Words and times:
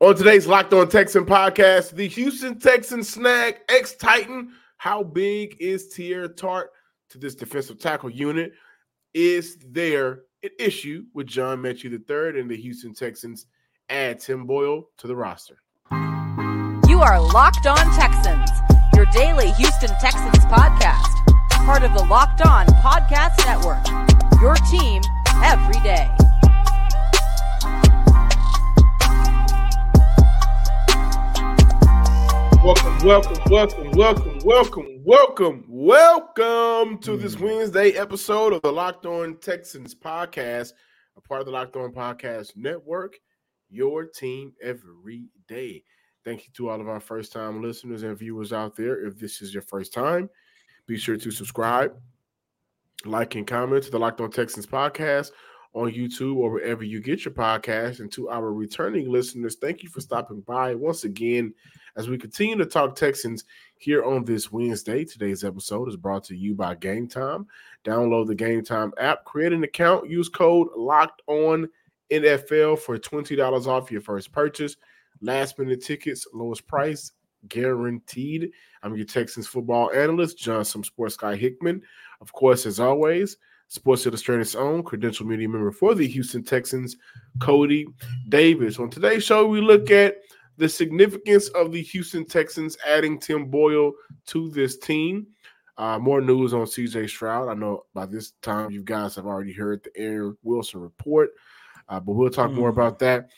On 0.00 0.16
today's 0.16 0.48
Locked 0.48 0.72
On 0.72 0.88
Texan 0.88 1.24
podcast, 1.24 1.94
the 1.94 2.08
Houston 2.08 2.58
Texans 2.58 3.08
snag 3.08 3.58
ex 3.68 3.94
Titan. 3.94 4.52
How 4.78 5.04
big 5.04 5.56
is 5.60 5.94
Teair 5.94 6.34
Tart 6.36 6.70
to 7.10 7.18
this 7.18 7.36
defensive 7.36 7.78
tackle 7.78 8.10
unit? 8.10 8.52
Is 9.14 9.58
there 9.64 10.22
an 10.42 10.50
issue 10.58 11.04
with 11.14 11.28
John 11.28 11.58
Metchie 11.58 11.92
III 11.92 12.40
and 12.40 12.50
the 12.50 12.56
Houston 12.56 12.94
Texans 12.94 13.46
add 13.90 14.18
Tim 14.18 14.44
Boyle 14.44 14.88
to 14.98 15.06
the 15.06 15.14
roster? 15.14 15.58
You 16.88 17.00
are 17.00 17.20
Locked 17.20 17.66
On 17.66 17.94
Texans, 17.94 18.50
your 18.96 19.06
daily 19.12 19.52
Houston 19.52 19.90
Texans 20.00 20.44
podcast, 20.46 21.64
part 21.64 21.84
of 21.84 21.94
the 21.94 22.04
Locked 22.04 22.44
On 22.44 22.66
Podcast 22.66 23.38
Network. 23.46 23.86
Your 24.40 24.56
team 24.68 25.00
every 25.44 25.80
day. 25.82 26.10
Welcome, 32.62 32.96
welcome, 33.04 33.42
welcome, 33.50 33.90
welcome, 33.90 34.38
welcome, 34.44 35.00
welcome, 35.04 35.64
welcome 35.66 36.98
to 36.98 37.16
this 37.16 37.34
mm. 37.34 37.40
Wednesday 37.40 37.90
episode 37.90 38.52
of 38.52 38.62
the 38.62 38.70
Locked 38.70 39.04
On 39.04 39.36
Texans 39.38 39.96
podcast, 39.96 40.72
a 41.16 41.20
part 41.20 41.40
of 41.40 41.46
the 41.46 41.52
Locked 41.52 41.74
On 41.74 41.92
Podcast 41.92 42.52
Network, 42.54 43.18
your 43.68 44.04
team 44.04 44.52
every 44.62 45.24
day. 45.48 45.82
Thank 46.24 46.46
you 46.46 46.52
to 46.54 46.68
all 46.68 46.80
of 46.80 46.88
our 46.88 47.00
first 47.00 47.32
time 47.32 47.60
listeners 47.60 48.04
and 48.04 48.16
viewers 48.16 48.52
out 48.52 48.76
there. 48.76 49.04
If 49.04 49.18
this 49.18 49.42
is 49.42 49.52
your 49.52 49.64
first 49.64 49.92
time, 49.92 50.30
be 50.86 50.96
sure 50.96 51.16
to 51.16 51.30
subscribe, 51.32 51.96
like, 53.04 53.34
and 53.34 53.44
comment 53.44 53.82
to 53.82 53.90
the 53.90 53.98
Locked 53.98 54.20
On 54.20 54.30
Texans 54.30 54.66
podcast 54.66 55.32
on 55.74 55.90
YouTube 55.90 56.36
or 56.36 56.52
wherever 56.52 56.84
you 56.84 57.00
get 57.00 57.24
your 57.24 57.34
podcast. 57.34 57.98
And 57.98 58.12
to 58.12 58.28
our 58.30 58.52
returning 58.52 59.10
listeners, 59.10 59.56
thank 59.56 59.82
you 59.82 59.88
for 59.88 60.00
stopping 60.00 60.42
by 60.42 60.76
once 60.76 61.02
again 61.02 61.54
as 61.96 62.08
we 62.08 62.18
continue 62.18 62.56
to 62.56 62.66
talk 62.66 62.94
Texans 62.94 63.44
here 63.76 64.04
on 64.04 64.24
this 64.24 64.50
Wednesday. 64.50 65.04
Today's 65.04 65.44
episode 65.44 65.88
is 65.88 65.96
brought 65.96 66.24
to 66.24 66.36
you 66.36 66.54
by 66.54 66.74
Game 66.74 67.08
Time. 67.08 67.46
Download 67.84 68.26
the 68.26 68.34
Game 68.34 68.64
Time 68.64 68.92
app, 68.98 69.24
create 69.24 69.52
an 69.52 69.64
account, 69.64 70.08
use 70.08 70.28
code 70.28 70.68
Locked 70.76 71.22
On 71.26 71.68
NFL 72.10 72.78
for 72.78 72.98
twenty 72.98 73.36
dollars 73.36 73.66
off 73.66 73.90
your 73.90 74.00
first 74.00 74.32
purchase. 74.32 74.76
Last 75.20 75.58
minute 75.58 75.82
tickets, 75.82 76.26
lowest 76.32 76.66
price 76.66 77.12
guaranteed. 77.48 78.50
I'm 78.82 78.96
your 78.96 79.06
Texans 79.06 79.46
football 79.46 79.90
analyst, 79.92 80.38
Johnson 80.38 80.82
Sports 80.84 81.16
Guy 81.16 81.36
Hickman. 81.36 81.82
Of 82.20 82.32
course, 82.32 82.66
as 82.66 82.80
always, 82.80 83.36
Sports 83.68 84.06
Illustrated's 84.06 84.54
own 84.54 84.82
credential 84.82 85.26
media 85.26 85.48
member 85.48 85.72
for 85.72 85.94
the 85.94 86.06
Houston 86.06 86.44
Texans, 86.44 86.96
Coty 87.38 87.86
Davis. 88.28 88.78
On 88.78 88.90
today's 88.90 89.24
show, 89.24 89.46
we 89.46 89.60
look 89.60 89.90
at 89.90 90.16
the 90.56 90.68
significance 90.68 91.48
of 91.48 91.72
the 91.72 91.82
Houston 91.82 92.24
Texans 92.24 92.76
adding 92.86 93.18
Tim 93.18 93.46
Boyle 93.46 93.92
to 94.26 94.50
this 94.50 94.78
team. 94.78 95.26
Uh, 95.78 95.98
more 95.98 96.20
news 96.20 96.52
on 96.52 96.66
CJ 96.66 97.08
Stroud. 97.08 97.48
I 97.48 97.54
know 97.54 97.84
by 97.94 98.06
this 98.06 98.32
time 98.42 98.70
you 98.70 98.82
guys 98.82 99.16
have 99.16 99.26
already 99.26 99.52
heard 99.52 99.82
the 99.82 99.90
Aaron 99.96 100.36
Wilson 100.42 100.80
report, 100.80 101.30
uh, 101.88 101.98
but 101.98 102.12
we'll 102.12 102.30
talk 102.30 102.50
mm. 102.50 102.56
more 102.56 102.68
about 102.68 102.98
that. 102.98 103.30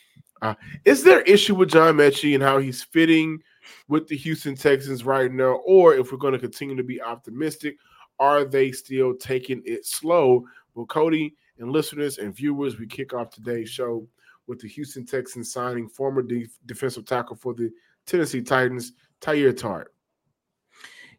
Uh, 0.42 0.54
is 0.84 1.02
there 1.02 1.20
issue 1.22 1.54
with 1.54 1.70
John 1.70 1.94
Metchie 1.94 2.34
and 2.34 2.42
how 2.42 2.58
he's 2.58 2.82
fitting 2.82 3.40
with 3.88 4.08
the 4.08 4.16
Houston 4.16 4.56
Texans 4.56 5.04
right 5.04 5.32
now, 5.32 5.60
or 5.64 5.94
if 5.94 6.10
we're 6.10 6.18
going 6.18 6.34
to 6.34 6.38
continue 6.38 6.76
to 6.76 6.82
be 6.82 7.00
optimistic, 7.00 7.76
are 8.18 8.44
they 8.44 8.72
still 8.72 9.14
taking 9.14 9.62
it 9.64 9.86
slow? 9.86 10.44
Well, 10.74 10.86
Coty 10.86 11.34
and 11.58 11.70
listeners 11.70 12.18
and 12.18 12.34
viewers, 12.34 12.78
we 12.78 12.86
kick 12.86 13.14
off 13.14 13.30
today's 13.30 13.70
show 13.70 14.06
with 14.46 14.60
the 14.60 14.68
Houston 14.68 15.06
Texans 15.06 15.52
signing 15.52 15.88
former 15.88 16.22
defensive 16.66 17.06
tackle 17.06 17.36
for 17.36 17.54
the 17.54 17.70
Tennessee 18.06 18.42
Titans, 18.42 18.92
Teair 19.20 19.56
Tart. 19.56 19.94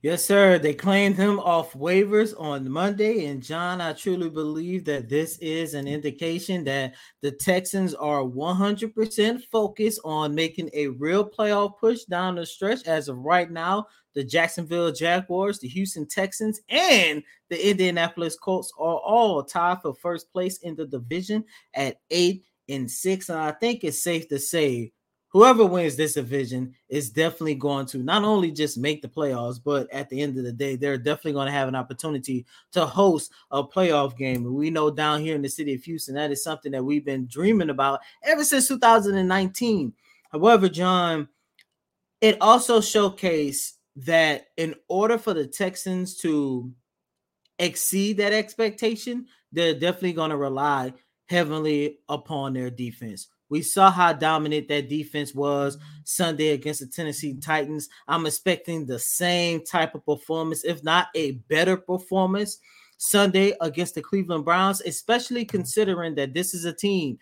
Yes, 0.05 0.23
sir. 0.23 0.59
They 0.59 0.75
claimed 0.75 1.15
him 1.15 1.39
off 1.39 1.73
waivers 1.73 2.39
on 2.39 2.69
Monday. 2.69 3.25
And 3.25 3.41
John, 3.41 3.81
I 3.81 3.93
truly 3.93 4.29
believe 4.29 4.85
that 4.85 5.09
this 5.09 5.39
is 5.39 5.73
an 5.73 5.87
indication 5.87 6.63
that 6.65 6.93
the 7.21 7.31
Texans 7.31 7.95
are 7.95 8.21
100% 8.21 9.41
focused 9.45 9.99
on 10.05 10.35
making 10.35 10.69
a 10.73 10.89
real 10.89 11.27
playoff 11.27 11.79
push 11.79 12.03
down 12.03 12.35
the 12.35 12.45
stretch. 12.45 12.83
As 12.83 13.07
of 13.09 13.17
right 13.17 13.49
now, 13.49 13.87
the 14.13 14.23
Jacksonville 14.23 14.91
Jaguars, 14.91 15.57
the 15.57 15.67
Houston 15.69 16.05
Texans, 16.05 16.61
and 16.69 17.23
the 17.49 17.67
Indianapolis 17.67 18.37
Colts 18.37 18.71
are 18.77 18.97
all 18.97 19.43
tied 19.43 19.81
for 19.81 19.95
first 19.95 20.31
place 20.31 20.59
in 20.59 20.75
the 20.75 20.85
division 20.85 21.43
at 21.73 21.97
eight 22.11 22.45
in 22.67 22.87
six. 22.87 23.29
And 23.29 23.39
I 23.39 23.51
think 23.51 23.83
it's 23.83 24.01
safe 24.01 24.27
to 24.29 24.39
say 24.39 24.91
whoever 25.35 25.65
wins 25.65 25.97
this 25.97 26.13
division 26.13 26.73
is 26.87 27.09
definitely 27.09 27.55
going 27.55 27.85
to 27.85 27.97
not 27.97 28.23
only 28.23 28.51
just 28.51 28.77
make 28.77 29.01
the 29.01 29.07
playoffs, 29.09 29.59
but 29.61 29.91
at 29.91 30.09
the 30.09 30.21
end 30.21 30.37
of 30.37 30.45
the 30.45 30.51
day, 30.53 30.77
they're 30.77 30.97
definitely 30.97 31.33
going 31.33 31.47
to 31.47 31.51
have 31.51 31.67
an 31.67 31.75
opportunity 31.75 32.45
to 32.71 32.85
host 32.85 33.33
a 33.51 33.61
playoff 33.61 34.17
game. 34.17 34.45
And 34.45 34.55
we 34.55 34.69
know 34.69 34.89
down 34.89 35.19
here 35.19 35.35
in 35.35 35.41
the 35.41 35.49
city 35.49 35.73
of 35.73 35.83
Houston, 35.83 36.15
that 36.15 36.31
is 36.31 36.41
something 36.41 36.71
that 36.71 36.85
we've 36.85 37.03
been 37.03 37.27
dreaming 37.27 37.69
about 37.69 37.99
ever 38.23 38.45
since 38.45 38.69
2019. 38.69 39.91
However, 40.31 40.69
John, 40.69 41.27
it 42.21 42.37
also 42.39 42.79
showcased 42.79 43.73
that 43.97 44.47
in 44.55 44.73
order 44.87 45.17
for 45.17 45.33
the 45.33 45.47
Texans 45.47 46.15
to 46.19 46.71
exceed 47.59 48.17
that 48.17 48.31
expectation, 48.31 49.27
they're 49.51 49.73
definitely 49.73 50.13
going 50.13 50.31
to 50.31 50.37
rely 50.37 50.93
heavily 51.27 51.99
upon 52.09 52.53
their 52.53 52.69
defense. 52.69 53.27
We 53.49 53.61
saw 53.61 53.91
how 53.91 54.13
dominant 54.13 54.67
that 54.69 54.89
defense 54.89 55.35
was 55.35 55.77
Sunday 56.03 56.49
against 56.49 56.79
the 56.79 56.87
Tennessee 56.87 57.35
Titans. 57.35 57.89
I'm 58.07 58.25
expecting 58.25 58.85
the 58.85 58.99
same 58.99 59.63
type 59.63 59.93
of 59.93 60.05
performance, 60.05 60.63
if 60.63 60.83
not 60.83 61.07
a 61.15 61.33
better 61.49 61.77
performance, 61.77 62.59
Sunday 62.97 63.53
against 63.61 63.95
the 63.95 64.01
Cleveland 64.01 64.45
Browns, 64.45 64.81
especially 64.81 65.45
considering 65.45 66.15
that 66.15 66.33
this 66.33 66.53
is 66.53 66.65
a 66.65 66.73
team 66.73 67.19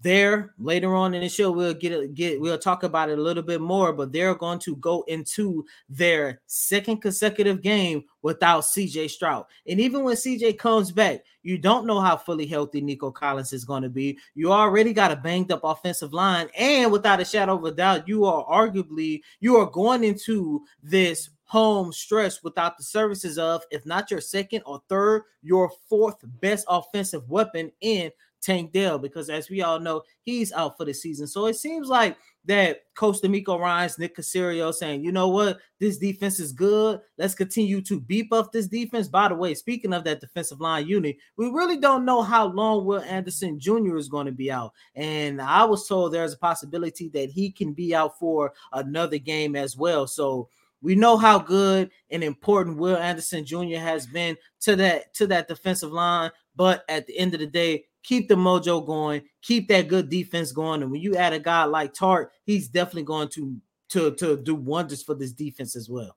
there 0.00 0.54
later 0.58 0.94
on 0.94 1.12
in 1.12 1.22
the 1.22 1.28
show 1.28 1.50
we'll 1.50 1.74
get 1.74 2.14
get 2.14 2.40
we'll 2.40 2.58
talk 2.58 2.84
about 2.84 3.10
it 3.10 3.18
a 3.18 3.22
little 3.22 3.42
bit 3.42 3.60
more 3.60 3.92
but 3.92 4.12
they're 4.12 4.34
going 4.34 4.58
to 4.58 4.76
go 4.76 5.04
into 5.08 5.64
their 5.88 6.40
second 6.46 6.98
consecutive 6.98 7.60
game 7.62 8.04
without 8.22 8.62
CJ 8.62 9.10
Stroud. 9.10 9.46
And 9.66 9.80
even 9.80 10.04
when 10.04 10.14
CJ 10.14 10.58
comes 10.58 10.92
back 10.92 11.24
you 11.42 11.58
don't 11.58 11.86
know 11.86 12.00
how 12.00 12.16
fully 12.16 12.46
healthy 12.46 12.80
Nico 12.80 13.10
Collins 13.10 13.52
is 13.52 13.64
going 13.64 13.82
to 13.82 13.88
be. 13.88 14.18
You 14.34 14.52
already 14.52 14.92
got 14.92 15.12
a 15.12 15.16
banged 15.16 15.50
up 15.50 15.60
offensive 15.64 16.12
line 16.12 16.48
and 16.56 16.92
without 16.92 17.20
a 17.20 17.24
shadow 17.24 17.56
of 17.56 17.64
a 17.64 17.72
doubt 17.72 18.06
you 18.06 18.24
are 18.24 18.44
arguably 18.44 19.22
you 19.40 19.56
are 19.56 19.66
going 19.66 20.04
into 20.04 20.62
this 20.82 21.30
home 21.48 21.90
stretch 21.94 22.42
without 22.42 22.76
the 22.76 22.82
services 22.82 23.38
of 23.38 23.62
if 23.70 23.86
not 23.86 24.10
your 24.10 24.20
second 24.20 24.62
or 24.66 24.82
third 24.88 25.22
your 25.42 25.70
fourth 25.88 26.16
best 26.40 26.66
offensive 26.68 27.26
weapon 27.30 27.72
in 27.80 28.10
Tank 28.40 28.72
Dell 28.72 28.98
because, 28.98 29.30
as 29.30 29.50
we 29.50 29.62
all 29.62 29.80
know, 29.80 30.02
he's 30.22 30.52
out 30.52 30.76
for 30.76 30.84
the 30.84 30.94
season. 30.94 31.26
So 31.26 31.46
it 31.46 31.56
seems 31.56 31.88
like 31.88 32.16
that 32.44 32.80
Coach 32.94 33.20
DeMeco 33.20 33.60
Ryans, 33.60 33.98
Nick 33.98 34.16
Caserio 34.16 34.72
saying, 34.72 35.04
you 35.04 35.12
know 35.12 35.28
what, 35.28 35.58
this 35.80 35.98
defense 35.98 36.40
is 36.40 36.52
good. 36.52 37.00
Let's 37.18 37.34
continue 37.34 37.82
to 37.82 38.00
beef 38.00 38.32
up 38.32 38.52
this 38.52 38.68
defense. 38.68 39.06
By 39.06 39.28
the 39.28 39.34
way, 39.34 39.54
speaking 39.54 39.92
of 39.92 40.02
that 40.04 40.20
defensive 40.20 40.60
line 40.60 40.86
unit, 40.86 41.16
we 41.36 41.50
really 41.50 41.76
don't 41.76 42.06
know 42.06 42.22
how 42.22 42.46
long 42.46 42.86
Will 42.86 43.02
Anderson 43.02 43.60
Jr. 43.60 43.96
is 43.96 44.08
going 44.08 44.26
to 44.26 44.32
be 44.32 44.50
out. 44.50 44.72
And 44.94 45.42
I 45.42 45.64
was 45.64 45.86
told 45.86 46.12
there's 46.12 46.32
a 46.32 46.38
possibility 46.38 47.08
that 47.10 47.28
he 47.28 47.50
can 47.50 47.74
be 47.74 47.94
out 47.94 48.18
for 48.18 48.54
another 48.72 49.18
game 49.18 49.54
as 49.54 49.76
well. 49.76 50.06
So 50.06 50.48
we 50.80 50.94
know 50.94 51.16
how 51.16 51.38
good 51.38 51.90
and 52.10 52.22
important 52.22 52.78
Will 52.78 52.96
Anderson 52.96 53.44
Jr. 53.44 53.78
has 53.78 54.06
been 54.06 54.36
to 54.60 54.76
that 54.76 55.12
to 55.14 55.26
that 55.26 55.48
defensive 55.48 55.92
line, 55.92 56.30
but 56.56 56.84
at 56.88 57.06
the 57.06 57.18
end 57.18 57.34
of 57.34 57.40
the 57.40 57.46
day, 57.46 57.84
keep 58.02 58.28
the 58.28 58.36
mojo 58.36 58.84
going, 58.84 59.22
keep 59.42 59.68
that 59.68 59.88
good 59.88 60.08
defense 60.08 60.52
going. 60.52 60.82
And 60.82 60.90
when 60.90 61.00
you 61.00 61.16
add 61.16 61.32
a 61.32 61.38
guy 61.38 61.64
like 61.64 61.94
Tart, 61.94 62.30
he's 62.44 62.68
definitely 62.68 63.04
going 63.04 63.28
to 63.30 63.56
to 63.90 64.14
to 64.16 64.36
do 64.36 64.54
wonders 64.54 65.02
for 65.02 65.14
this 65.14 65.32
defense 65.32 65.76
as 65.76 65.88
well. 65.88 66.16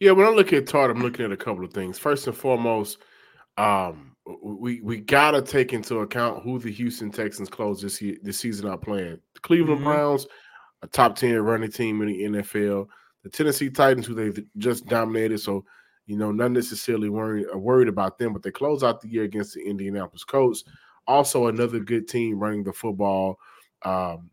Yeah, 0.00 0.12
when 0.12 0.26
I 0.26 0.30
look 0.30 0.52
at 0.52 0.66
Tart, 0.66 0.90
I'm 0.90 1.02
looking 1.02 1.24
at 1.24 1.32
a 1.32 1.36
couple 1.36 1.64
of 1.64 1.72
things. 1.72 1.98
First 1.98 2.26
and 2.26 2.36
foremost, 2.36 2.98
um, 3.56 4.16
we 4.42 4.80
we 4.80 4.98
gotta 4.98 5.42
take 5.42 5.72
into 5.72 6.00
account 6.00 6.42
who 6.42 6.58
the 6.58 6.70
Houston 6.72 7.10
Texans 7.10 7.48
close 7.48 7.80
this 7.80 8.00
year, 8.00 8.16
this 8.22 8.38
season 8.38 8.68
are 8.68 8.78
playing. 8.78 9.18
The 9.34 9.40
Cleveland 9.40 9.80
mm-hmm. 9.80 9.88
Browns, 9.88 10.26
a 10.82 10.86
top 10.86 11.16
ten 11.16 11.38
running 11.40 11.70
team 11.70 12.02
in 12.02 12.08
the 12.08 12.40
NFL. 12.40 12.88
The 13.22 13.30
Tennessee 13.30 13.70
Titans, 13.70 14.06
who 14.06 14.14
they've 14.14 14.44
just 14.58 14.86
dominated, 14.86 15.38
so 15.38 15.64
you 16.06 16.16
know, 16.16 16.30
not 16.30 16.52
necessarily 16.52 17.08
worried 17.08 17.46
worried 17.54 17.88
about 17.88 18.18
them, 18.18 18.32
but 18.32 18.42
they 18.42 18.50
close 18.50 18.82
out 18.84 19.00
the 19.00 19.08
year 19.08 19.24
against 19.24 19.54
the 19.54 19.62
Indianapolis 19.62 20.24
Colts 20.24 20.64
also 21.06 21.46
another 21.46 21.80
good 21.80 22.08
team 22.08 22.38
running 22.38 22.64
the 22.64 22.72
football. 22.72 23.38
Um, 23.82 24.30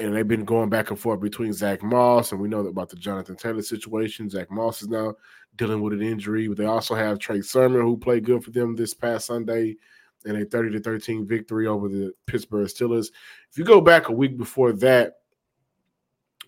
and 0.00 0.14
they've 0.14 0.26
been 0.26 0.46
going 0.46 0.70
back 0.70 0.90
and 0.90 0.98
forth 0.98 1.20
between 1.20 1.52
Zach 1.52 1.82
Moss 1.82 2.32
and 2.32 2.40
we 2.40 2.48
know 2.48 2.60
about 2.60 2.88
the 2.88 2.96
Jonathan 2.96 3.36
Taylor 3.36 3.62
situation. 3.62 4.30
Zach 4.30 4.50
Moss 4.50 4.80
is 4.80 4.88
now 4.88 5.14
dealing 5.56 5.82
with 5.82 5.92
an 5.92 6.02
injury, 6.02 6.48
but 6.48 6.56
they 6.56 6.64
also 6.64 6.94
have 6.94 7.18
Trey 7.18 7.42
Sermon 7.42 7.82
who 7.82 7.96
played 7.96 8.24
good 8.24 8.42
for 8.42 8.50
them 8.50 8.74
this 8.74 8.94
past 8.94 9.26
Sunday 9.26 9.76
in 10.24 10.36
a 10.36 10.44
30 10.44 10.72
to 10.72 10.80
13 10.80 11.26
victory 11.26 11.66
over 11.66 11.88
the 11.88 12.12
Pittsburgh 12.26 12.66
Steelers. 12.66 13.08
If 13.50 13.58
you 13.58 13.64
go 13.64 13.80
back 13.80 14.08
a 14.08 14.12
week 14.12 14.38
before 14.38 14.72
that, 14.74 15.18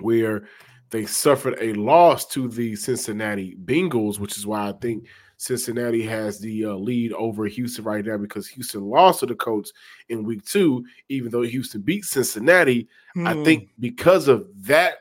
where 0.01 0.49
they 0.91 1.05
suffered 1.05 1.57
a 1.61 1.73
loss 1.75 2.27
to 2.29 2.49
the 2.49 2.77
Cincinnati 2.77 3.57
Bengals, 3.65 4.19
which 4.19 4.37
is 4.37 4.47
why 4.47 4.69
I 4.69 4.73
think 4.73 5.07
Cincinnati 5.39 6.03
has 6.03 6.39
the 6.39 6.65
uh, 6.65 6.75
lead 6.75 7.13
over 7.13 7.47
Houston 7.47 7.85
right 7.85 8.05
now 8.05 8.17
because 8.17 8.49
Houston 8.49 8.83
lost 8.83 9.21
to 9.21 9.27
the 9.27 9.35
Colts 9.35 9.73
in 10.09 10.25
week 10.25 10.45
two, 10.45 10.85
even 11.09 11.31
though 11.31 11.43
Houston 11.43 11.83
beat 11.83 12.05
Cincinnati. 12.05 12.89
Hmm. 13.15 13.27
I 13.27 13.45
think 13.45 13.71
because 13.79 14.29
of 14.29 14.49
that 14.67 14.95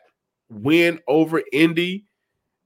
win 0.49 0.99
over 1.07 1.41
Indy, 1.53 2.05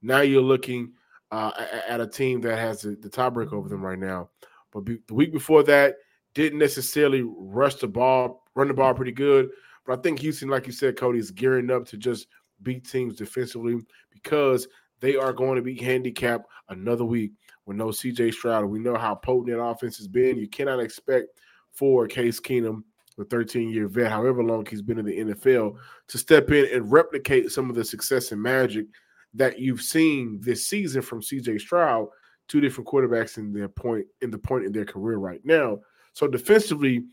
now 0.02 0.20
you're 0.20 0.42
looking 0.42 0.92
uh, 1.30 1.52
at 1.88 2.00
a 2.00 2.06
team 2.06 2.40
that 2.40 2.58
has 2.58 2.82
the, 2.82 2.96
the 2.96 3.08
tiebreak 3.08 3.52
over 3.52 3.68
them 3.68 3.84
right 3.84 3.98
now. 3.98 4.30
But 4.72 4.80
be, 4.80 4.98
the 5.06 5.14
week 5.14 5.32
before 5.32 5.62
that, 5.64 5.96
didn't 6.34 6.58
necessarily 6.58 7.22
rush 7.24 7.76
the 7.76 7.88
ball, 7.88 8.44
run 8.54 8.68
the 8.68 8.74
ball 8.74 8.94
pretty 8.94 9.12
good. 9.12 9.48
But 9.86 9.98
I 9.98 10.02
think 10.02 10.18
Houston, 10.20 10.48
like 10.48 10.66
you 10.66 10.72
said, 10.72 10.96
Coty, 10.96 11.18
is 11.18 11.30
gearing 11.30 11.70
up 11.70 11.86
to 11.86 11.96
just 11.96 12.26
beat 12.62 12.88
teams 12.88 13.16
defensively 13.16 13.78
because 14.12 14.68
they 15.00 15.16
are 15.16 15.32
going 15.32 15.56
to 15.56 15.62
be 15.62 15.74
handicapped 15.76 16.46
another 16.68 17.04
week 17.04 17.32
with 17.66 17.76
no 17.76 17.86
CJ 17.86 18.32
Stroud. 18.32 18.64
We 18.64 18.78
know 18.78 18.96
how 18.96 19.14
potent 19.14 19.48
that 19.48 19.62
offense 19.62 19.96
has 19.98 20.08
been. 20.08 20.38
You 20.38 20.48
cannot 20.48 20.80
expect 20.80 21.28
for 21.72 22.06
Case 22.06 22.40
Keenum, 22.40 22.82
the 23.16 23.24
13 23.24 23.70
year 23.70 23.88
vet, 23.88 24.10
however 24.10 24.42
long 24.42 24.66
he's 24.66 24.82
been 24.82 24.98
in 24.98 25.04
the 25.06 25.18
NFL, 25.18 25.76
to 26.08 26.18
step 26.18 26.50
in 26.50 26.66
and 26.72 26.90
replicate 26.90 27.50
some 27.50 27.70
of 27.70 27.76
the 27.76 27.84
success 27.84 28.32
and 28.32 28.42
magic 28.42 28.86
that 29.34 29.58
you've 29.58 29.82
seen 29.82 30.40
this 30.42 30.66
season 30.66 31.02
from 31.02 31.20
CJ 31.20 31.60
Stroud, 31.60 32.08
two 32.48 32.60
different 32.60 32.88
quarterbacks 32.88 33.38
in 33.38 33.52
their 33.52 33.68
point 33.68 34.06
in 34.22 34.30
the 34.30 34.38
point 34.38 34.64
in 34.64 34.72
their 34.72 34.84
career 34.84 35.18
right 35.18 35.40
now. 35.44 35.78
So 36.12 36.26
defensively, 36.26 37.04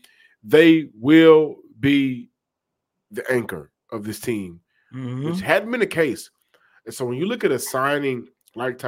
they 0.42 0.88
will 0.98 1.56
be 1.78 2.30
the 3.10 3.30
anchor 3.30 3.70
of 3.92 4.04
this 4.04 4.20
team, 4.20 4.60
mm-hmm. 4.94 5.26
which 5.26 5.40
hadn't 5.40 5.70
been 5.70 5.80
the 5.80 5.86
case. 5.86 6.30
And 6.84 6.94
so 6.94 7.04
when 7.04 7.16
you 7.16 7.26
look 7.26 7.44
at 7.44 7.52
a 7.52 7.58
signing 7.58 8.26
like 8.54 8.78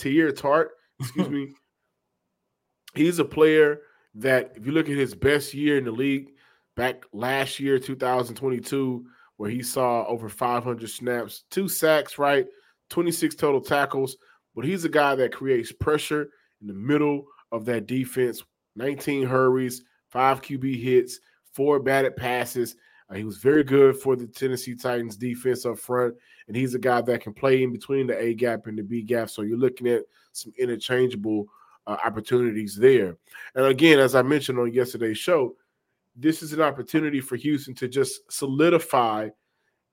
Teair 0.00 0.36
Tart, 0.36 0.70
excuse 0.98 1.28
me, 1.30 1.48
he's 2.94 3.18
a 3.18 3.24
player 3.24 3.80
that 4.14 4.52
if 4.56 4.66
you 4.66 4.72
look 4.72 4.88
at 4.88 4.96
his 4.96 5.14
best 5.14 5.54
year 5.54 5.78
in 5.78 5.84
the 5.84 5.92
league 5.92 6.32
back 6.76 7.04
last 7.12 7.60
year, 7.60 7.78
2022, 7.78 9.04
where 9.36 9.50
he 9.50 9.62
saw 9.62 10.04
over 10.06 10.28
500 10.28 10.88
snaps, 10.88 11.44
two 11.50 11.68
sacks, 11.68 12.18
right, 12.18 12.46
26 12.90 13.34
total 13.34 13.60
tackles. 13.60 14.16
But 14.54 14.64
he's 14.64 14.84
a 14.84 14.88
guy 14.88 15.14
that 15.14 15.32
creates 15.32 15.72
pressure 15.72 16.28
in 16.60 16.66
the 16.66 16.74
middle 16.74 17.26
of 17.52 17.64
that 17.66 17.86
defense. 17.86 18.42
19 18.76 19.26
hurries, 19.26 19.82
five 20.10 20.42
QB 20.42 20.82
hits, 20.82 21.20
four 21.54 21.80
batted 21.80 22.16
passes. 22.16 22.76
Uh, 23.08 23.14
he 23.14 23.24
was 23.24 23.38
very 23.38 23.64
good 23.64 23.96
for 23.96 24.16
the 24.16 24.26
Tennessee 24.26 24.74
Titans 24.74 25.16
defense 25.16 25.66
up 25.66 25.78
front, 25.78 26.14
and 26.50 26.56
he's 26.56 26.74
a 26.74 26.80
guy 26.80 27.00
that 27.00 27.20
can 27.20 27.32
play 27.32 27.62
in 27.62 27.70
between 27.70 28.08
the 28.08 28.20
A 28.20 28.34
gap 28.34 28.66
and 28.66 28.76
the 28.76 28.82
B 28.82 29.02
gap. 29.02 29.30
So 29.30 29.42
you're 29.42 29.56
looking 29.56 29.86
at 29.86 30.02
some 30.32 30.52
interchangeable 30.58 31.46
uh, 31.86 31.96
opportunities 32.04 32.74
there. 32.74 33.16
And 33.54 33.66
again, 33.66 34.00
as 34.00 34.16
I 34.16 34.22
mentioned 34.22 34.58
on 34.58 34.72
yesterday's 34.72 35.16
show, 35.16 35.54
this 36.16 36.42
is 36.42 36.52
an 36.52 36.60
opportunity 36.60 37.20
for 37.20 37.36
Houston 37.36 37.72
to 37.76 37.86
just 37.86 38.22
solidify 38.32 39.28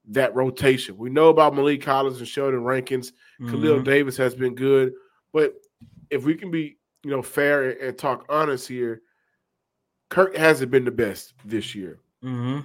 that 0.07 0.33
rotation. 0.33 0.97
We 0.97 1.11
know 1.11 1.29
about 1.29 1.53
Maliek 1.53 1.83
Collins 1.83 2.17
and 2.17 2.27
Sheldon 2.27 2.63
Rankins. 2.63 3.11
Mm-hmm. 3.39 3.51
Khalil 3.51 3.83
Davis 3.83 4.17
has 4.17 4.33
been 4.33 4.55
good, 4.55 4.93
but 5.33 5.53
if 6.09 6.25
we 6.25 6.33
can 6.33 6.49
be, 6.49 6.79
you 7.03 7.11
know, 7.11 7.21
fair 7.21 7.69
and, 7.69 7.79
and 7.81 7.97
talk 7.99 8.25
honest 8.29 8.67
here, 8.67 9.03
Kurt 10.09 10.35
hasn't 10.35 10.71
been 10.71 10.85
the 10.85 10.91
best 10.91 11.35
this 11.45 11.75
year. 11.75 11.99
Mm-hmm. 12.23 12.61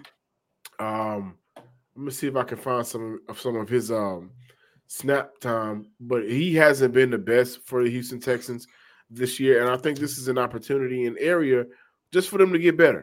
Um, 0.83 1.35
let 1.97 2.05
me 2.05 2.11
see 2.11 2.27
if 2.27 2.37
I 2.37 2.45
can 2.45 2.59
find 2.59 2.87
some 2.87 3.21
of 3.29 3.41
some 3.41 3.57
of 3.57 3.69
his 3.69 3.91
um 3.91 4.31
snap 4.87 5.39
time, 5.41 5.87
but 6.01 6.29
he 6.29 6.55
hasn't 6.55 6.95
been 6.95 7.11
the 7.11 7.19
best 7.19 7.67
for 7.67 7.83
the 7.83 7.91
Houston 7.91 8.21
Texans 8.21 8.67
this 9.11 9.39
year, 9.41 9.61
and 9.61 9.71
I 9.71 9.77
think 9.77 9.99
this 9.99 10.19
is 10.19 10.29
an 10.29 10.39
opportunity 10.39 11.07
in 11.07 11.17
area 11.19 11.65
just 12.13 12.29
for 12.29 12.39
them 12.39 12.53
to 12.53 12.59
get 12.59 12.77
better, 12.77 13.03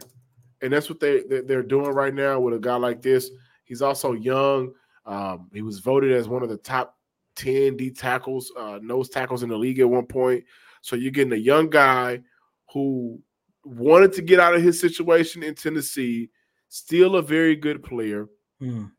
and 0.62 0.74
that's 0.74 0.90
what 0.90 1.00
they 1.00 1.24
they're 1.46 1.64
doing 1.64 1.92
right 1.92 2.14
now 2.14 2.40
with 2.40 2.54
a 2.54 2.60
guy 2.60 2.76
like 2.76 3.02
this. 3.02 3.30
He's 3.64 3.82
also 3.82 4.14
young. 4.14 4.72
Um, 5.06 5.50
he 5.54 5.62
was 5.62 5.80
voted 5.80 6.12
as 6.12 6.28
one 6.28 6.44
of 6.44 6.50
the 6.50 6.58
top 6.58 6.98
ten 7.36 7.78
D 7.78 7.92
tackles, 7.92 8.52
uh, 8.58 8.80
nose 8.82 9.10
tackles 9.10 9.44
in 9.44 9.50
the 9.50 9.58
league 9.58 9.80
at 9.80 9.90
one 9.90 10.06
point. 10.06 10.44
So 10.82 10.96
you're 10.96 11.12
getting 11.12 11.34
a 11.34 11.36
young 11.36 11.70
guy 11.70 12.22
who 12.74 13.20
wanted 13.64 14.14
to 14.14 14.22
get 14.22 14.40
out 14.40 14.56
of 14.56 14.62
his 14.62 14.80
situation 14.80 15.44
in 15.44 15.56
Tennessee 15.56 16.30
Still 16.70 17.16
a 17.16 17.22
very 17.24 17.56
good 17.56 17.82
player. 17.82 18.28
Mm. 18.62 18.92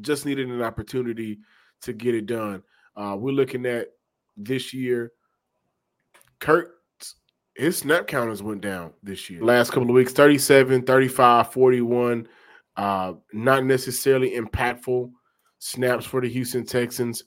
Just 0.00 0.26
needed 0.26 0.48
an 0.48 0.62
opportunity 0.62 1.38
to 1.82 1.92
get 1.92 2.14
it 2.14 2.26
done. 2.26 2.62
Uh, 2.96 3.16
we're 3.18 3.32
looking 3.32 3.66
at 3.66 3.88
this 4.36 4.72
year. 4.74 5.12
Kurt, 6.40 6.72
his 7.56 7.78
snap 7.78 8.06
counters 8.06 8.42
went 8.42 8.60
down 8.60 8.92
this 9.02 9.30
year. 9.30 9.42
Last 9.42 9.70
couple 9.70 9.88
of 9.88 9.94
weeks 9.94 10.12
37, 10.12 10.82
35, 10.82 11.52
41. 11.52 12.28
Uh, 12.76 13.12
not 13.32 13.64
necessarily 13.64 14.32
impactful 14.32 15.10
snaps 15.58 16.04
for 16.04 16.20
the 16.20 16.28
Houston 16.28 16.64
Texans. 16.64 17.24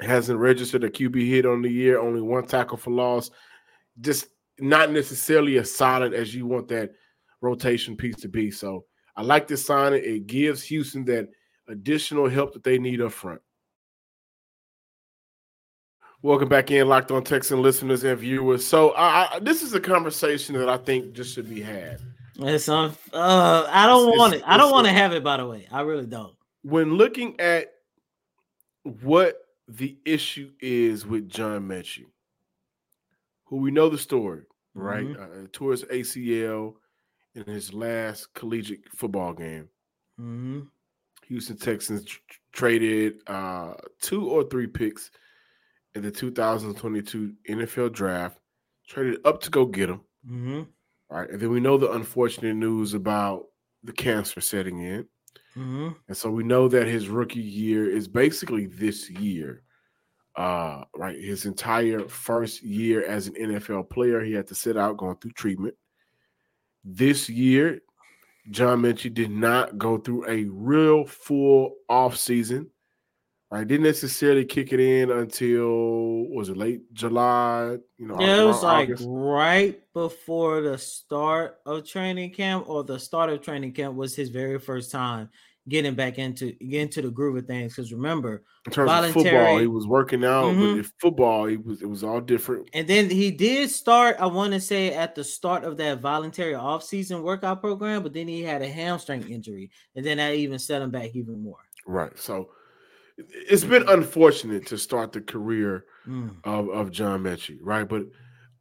Hasn't 0.00 0.38
registered 0.38 0.84
a 0.84 0.90
QB 0.90 1.28
hit 1.28 1.46
on 1.46 1.62
the 1.62 1.70
year, 1.70 1.98
only 1.98 2.20
one 2.20 2.46
tackle 2.46 2.76
for 2.76 2.90
loss. 2.90 3.30
Just 4.00 4.28
not 4.58 4.92
necessarily 4.92 5.58
as 5.58 5.74
solid 5.74 6.14
as 6.14 6.34
you 6.34 6.46
want 6.46 6.68
that 6.68 6.90
rotation 7.40 7.96
piece 7.96 8.16
to 8.16 8.28
be. 8.28 8.50
So 8.50 8.84
I 9.20 9.22
like 9.22 9.46
this 9.46 9.66
signing. 9.66 10.02
It 10.02 10.26
gives 10.26 10.62
Houston 10.62 11.04
that 11.04 11.28
additional 11.68 12.26
help 12.26 12.54
that 12.54 12.64
they 12.64 12.78
need 12.78 13.02
up 13.02 13.12
front. 13.12 13.42
Welcome 16.22 16.48
back 16.48 16.70
in, 16.70 16.88
Locked 16.88 17.10
On 17.10 17.22
Texan 17.22 17.60
listeners 17.60 18.02
and 18.02 18.18
viewers. 18.18 18.66
So 18.66 18.92
I, 18.92 19.34
I, 19.34 19.38
this 19.40 19.62
is 19.62 19.74
a 19.74 19.80
conversation 19.80 20.54
that 20.54 20.70
I 20.70 20.78
think 20.78 21.12
just 21.12 21.34
should 21.34 21.50
be 21.50 21.60
had. 21.60 22.00
It's. 22.38 22.66
Uh, 22.66 22.94
I 23.12 23.86
don't 23.86 24.08
it's, 24.08 24.18
want 24.18 24.34
it. 24.36 24.42
I 24.46 24.56
don't 24.56 24.72
want 24.72 24.86
to 24.86 24.92
have 24.94 25.12
it. 25.12 25.22
By 25.22 25.36
the 25.36 25.46
way, 25.46 25.68
I 25.70 25.82
really 25.82 26.06
don't. 26.06 26.34
When 26.62 26.94
looking 26.94 27.38
at 27.38 27.74
what 29.02 29.36
the 29.68 29.98
issue 30.06 30.50
is 30.60 31.04
with 31.04 31.28
John 31.28 31.68
Metchie, 31.68 32.06
who 33.44 33.58
we 33.58 33.70
know 33.70 33.90
the 33.90 33.98
story, 33.98 34.44
right? 34.72 35.06
Mm-hmm. 35.06 35.44
Uh, 35.44 35.46
towards 35.52 35.84
ACL, 35.84 36.76
in 37.34 37.44
his 37.44 37.72
last 37.72 38.32
collegiate 38.34 38.88
football 38.94 39.32
game. 39.32 39.68
Mm-hmm. 40.20 40.60
Houston 41.28 41.56
Texans 41.56 42.04
tr- 42.04 42.18
traded 42.52 43.18
uh, 43.26 43.74
two 44.00 44.28
or 44.28 44.44
three 44.44 44.66
picks 44.66 45.10
in 45.94 46.02
the 46.02 46.10
2022 46.10 47.32
NFL 47.48 47.92
draft, 47.92 48.38
traded 48.86 49.20
up 49.24 49.40
to 49.42 49.50
go 49.50 49.64
get 49.64 49.90
him. 49.90 50.00
Mm-hmm. 50.28 50.62
Right. 51.08 51.30
And 51.30 51.40
then 51.40 51.50
we 51.50 51.60
know 51.60 51.76
the 51.76 51.92
unfortunate 51.92 52.54
news 52.54 52.94
about 52.94 53.46
the 53.82 53.92
cancer 53.92 54.40
setting 54.40 54.82
in. 54.82 55.06
Mm-hmm. 55.56 55.88
And 56.08 56.16
so 56.16 56.30
we 56.30 56.44
know 56.44 56.68
that 56.68 56.86
his 56.86 57.08
rookie 57.08 57.40
year 57.40 57.88
is 57.88 58.06
basically 58.06 58.66
this 58.66 59.10
year. 59.10 59.62
Uh, 60.36 60.84
right. 60.94 61.18
His 61.18 61.46
entire 61.46 62.08
first 62.08 62.62
year 62.62 63.04
as 63.04 63.26
an 63.26 63.34
NFL 63.34 63.90
player, 63.90 64.20
he 64.20 64.32
had 64.32 64.46
to 64.48 64.54
sit 64.54 64.76
out 64.76 64.96
going 64.96 65.16
through 65.16 65.32
treatment. 65.32 65.74
This 66.84 67.28
year, 67.28 67.80
John 68.50 68.82
Metchie 68.82 69.12
did 69.12 69.30
not 69.30 69.78
go 69.78 69.98
through 69.98 70.28
a 70.28 70.44
real 70.44 71.04
full 71.04 71.76
off 71.88 72.16
season. 72.16 72.70
I 73.52 73.64
didn't 73.64 73.84
necessarily 73.84 74.44
kick 74.44 74.72
it 74.72 74.78
in 74.78 75.10
until 75.10 76.28
was 76.28 76.48
it 76.48 76.56
late 76.56 76.82
July? 76.92 77.78
You 77.98 78.06
know, 78.06 78.20
yeah, 78.20 78.42
it 78.42 78.44
was 78.44 78.62
like 78.62 78.90
right 79.00 79.80
before 79.92 80.60
the 80.60 80.78
start 80.78 81.56
of 81.66 81.84
training 81.84 82.32
camp, 82.32 82.68
or 82.68 82.84
the 82.84 82.98
start 82.98 83.28
of 83.28 83.42
training 83.42 83.72
camp 83.72 83.96
was 83.96 84.14
his 84.14 84.28
very 84.28 84.60
first 84.60 84.92
time 84.92 85.30
getting 85.68 85.94
back 85.94 86.18
into 86.18 86.52
get 86.52 86.80
into 86.80 87.02
the 87.02 87.10
groove 87.10 87.36
of 87.36 87.46
things. 87.46 87.74
Because 87.74 87.92
remember, 87.92 88.42
in 88.66 88.72
terms 88.72 88.90
of 88.90 89.12
football, 89.12 89.58
he 89.58 89.66
was 89.66 89.86
working 89.86 90.24
out, 90.24 90.54
mm-hmm. 90.54 90.80
but 90.80 90.90
football, 91.00 91.46
he 91.46 91.56
was 91.56 91.82
it 91.82 91.88
was 91.88 92.02
all 92.02 92.20
different. 92.20 92.68
And 92.72 92.88
then 92.88 93.10
he 93.10 93.30
did 93.30 93.70
start, 93.70 94.16
I 94.18 94.26
want 94.26 94.52
to 94.52 94.60
say, 94.60 94.92
at 94.92 95.14
the 95.14 95.24
start 95.24 95.64
of 95.64 95.76
that 95.76 96.00
voluntary 96.00 96.54
off-season 96.54 97.22
workout 97.22 97.60
program, 97.60 98.02
but 98.02 98.12
then 98.12 98.28
he 98.28 98.42
had 98.42 98.62
a 98.62 98.68
hamstring 98.68 99.28
injury, 99.28 99.70
and 99.94 100.04
then 100.04 100.16
that 100.16 100.34
even 100.34 100.58
set 100.58 100.82
him 100.82 100.90
back 100.90 101.10
even 101.14 101.42
more. 101.42 101.58
Right. 101.86 102.16
So 102.18 102.50
it's 103.16 103.64
been 103.64 103.88
unfortunate 103.88 104.66
to 104.66 104.78
start 104.78 105.12
the 105.12 105.20
career 105.20 105.84
mm. 106.06 106.34
of, 106.44 106.68
of 106.70 106.90
John 106.90 107.22
Metchie, 107.22 107.58
right? 107.60 107.88
But 107.88 108.06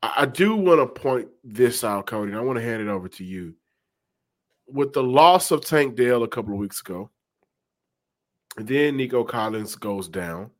I, 0.04 0.14
I 0.18 0.26
do 0.26 0.56
want 0.56 0.80
to 0.80 1.02
point 1.02 1.30
this 1.44 1.84
out, 1.84 2.08
Coty, 2.08 2.28
and 2.28 2.38
I 2.38 2.42
want 2.42 2.58
to 2.58 2.64
hand 2.64 2.82
it 2.82 2.88
over 2.88 3.08
to 3.08 3.24
you 3.24 3.56
with 4.72 4.94
the 4.94 5.04
loss 5.04 5.52
of 5.52 5.66
Tank 5.66 5.96
Dell 5.96 6.24
a 6.24 6.28
couple 6.28 6.54
of 6.54 6.60
weeks 6.60 6.82
ago, 6.82 7.10
and 8.58 8.68
then 8.68 8.98
Nico 8.98 9.24
Collins 9.24 9.76
goes 9.76 10.08
down. 10.08 10.52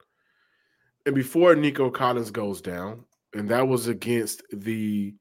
And 1.06 1.16
before 1.16 1.56
Nico 1.56 1.90
Collins 1.90 2.32
goes 2.32 2.62
down, 2.62 3.06
and 3.34 3.50
that 3.50 3.68
was 3.68 3.88
against 3.88 4.44
the 4.52 5.14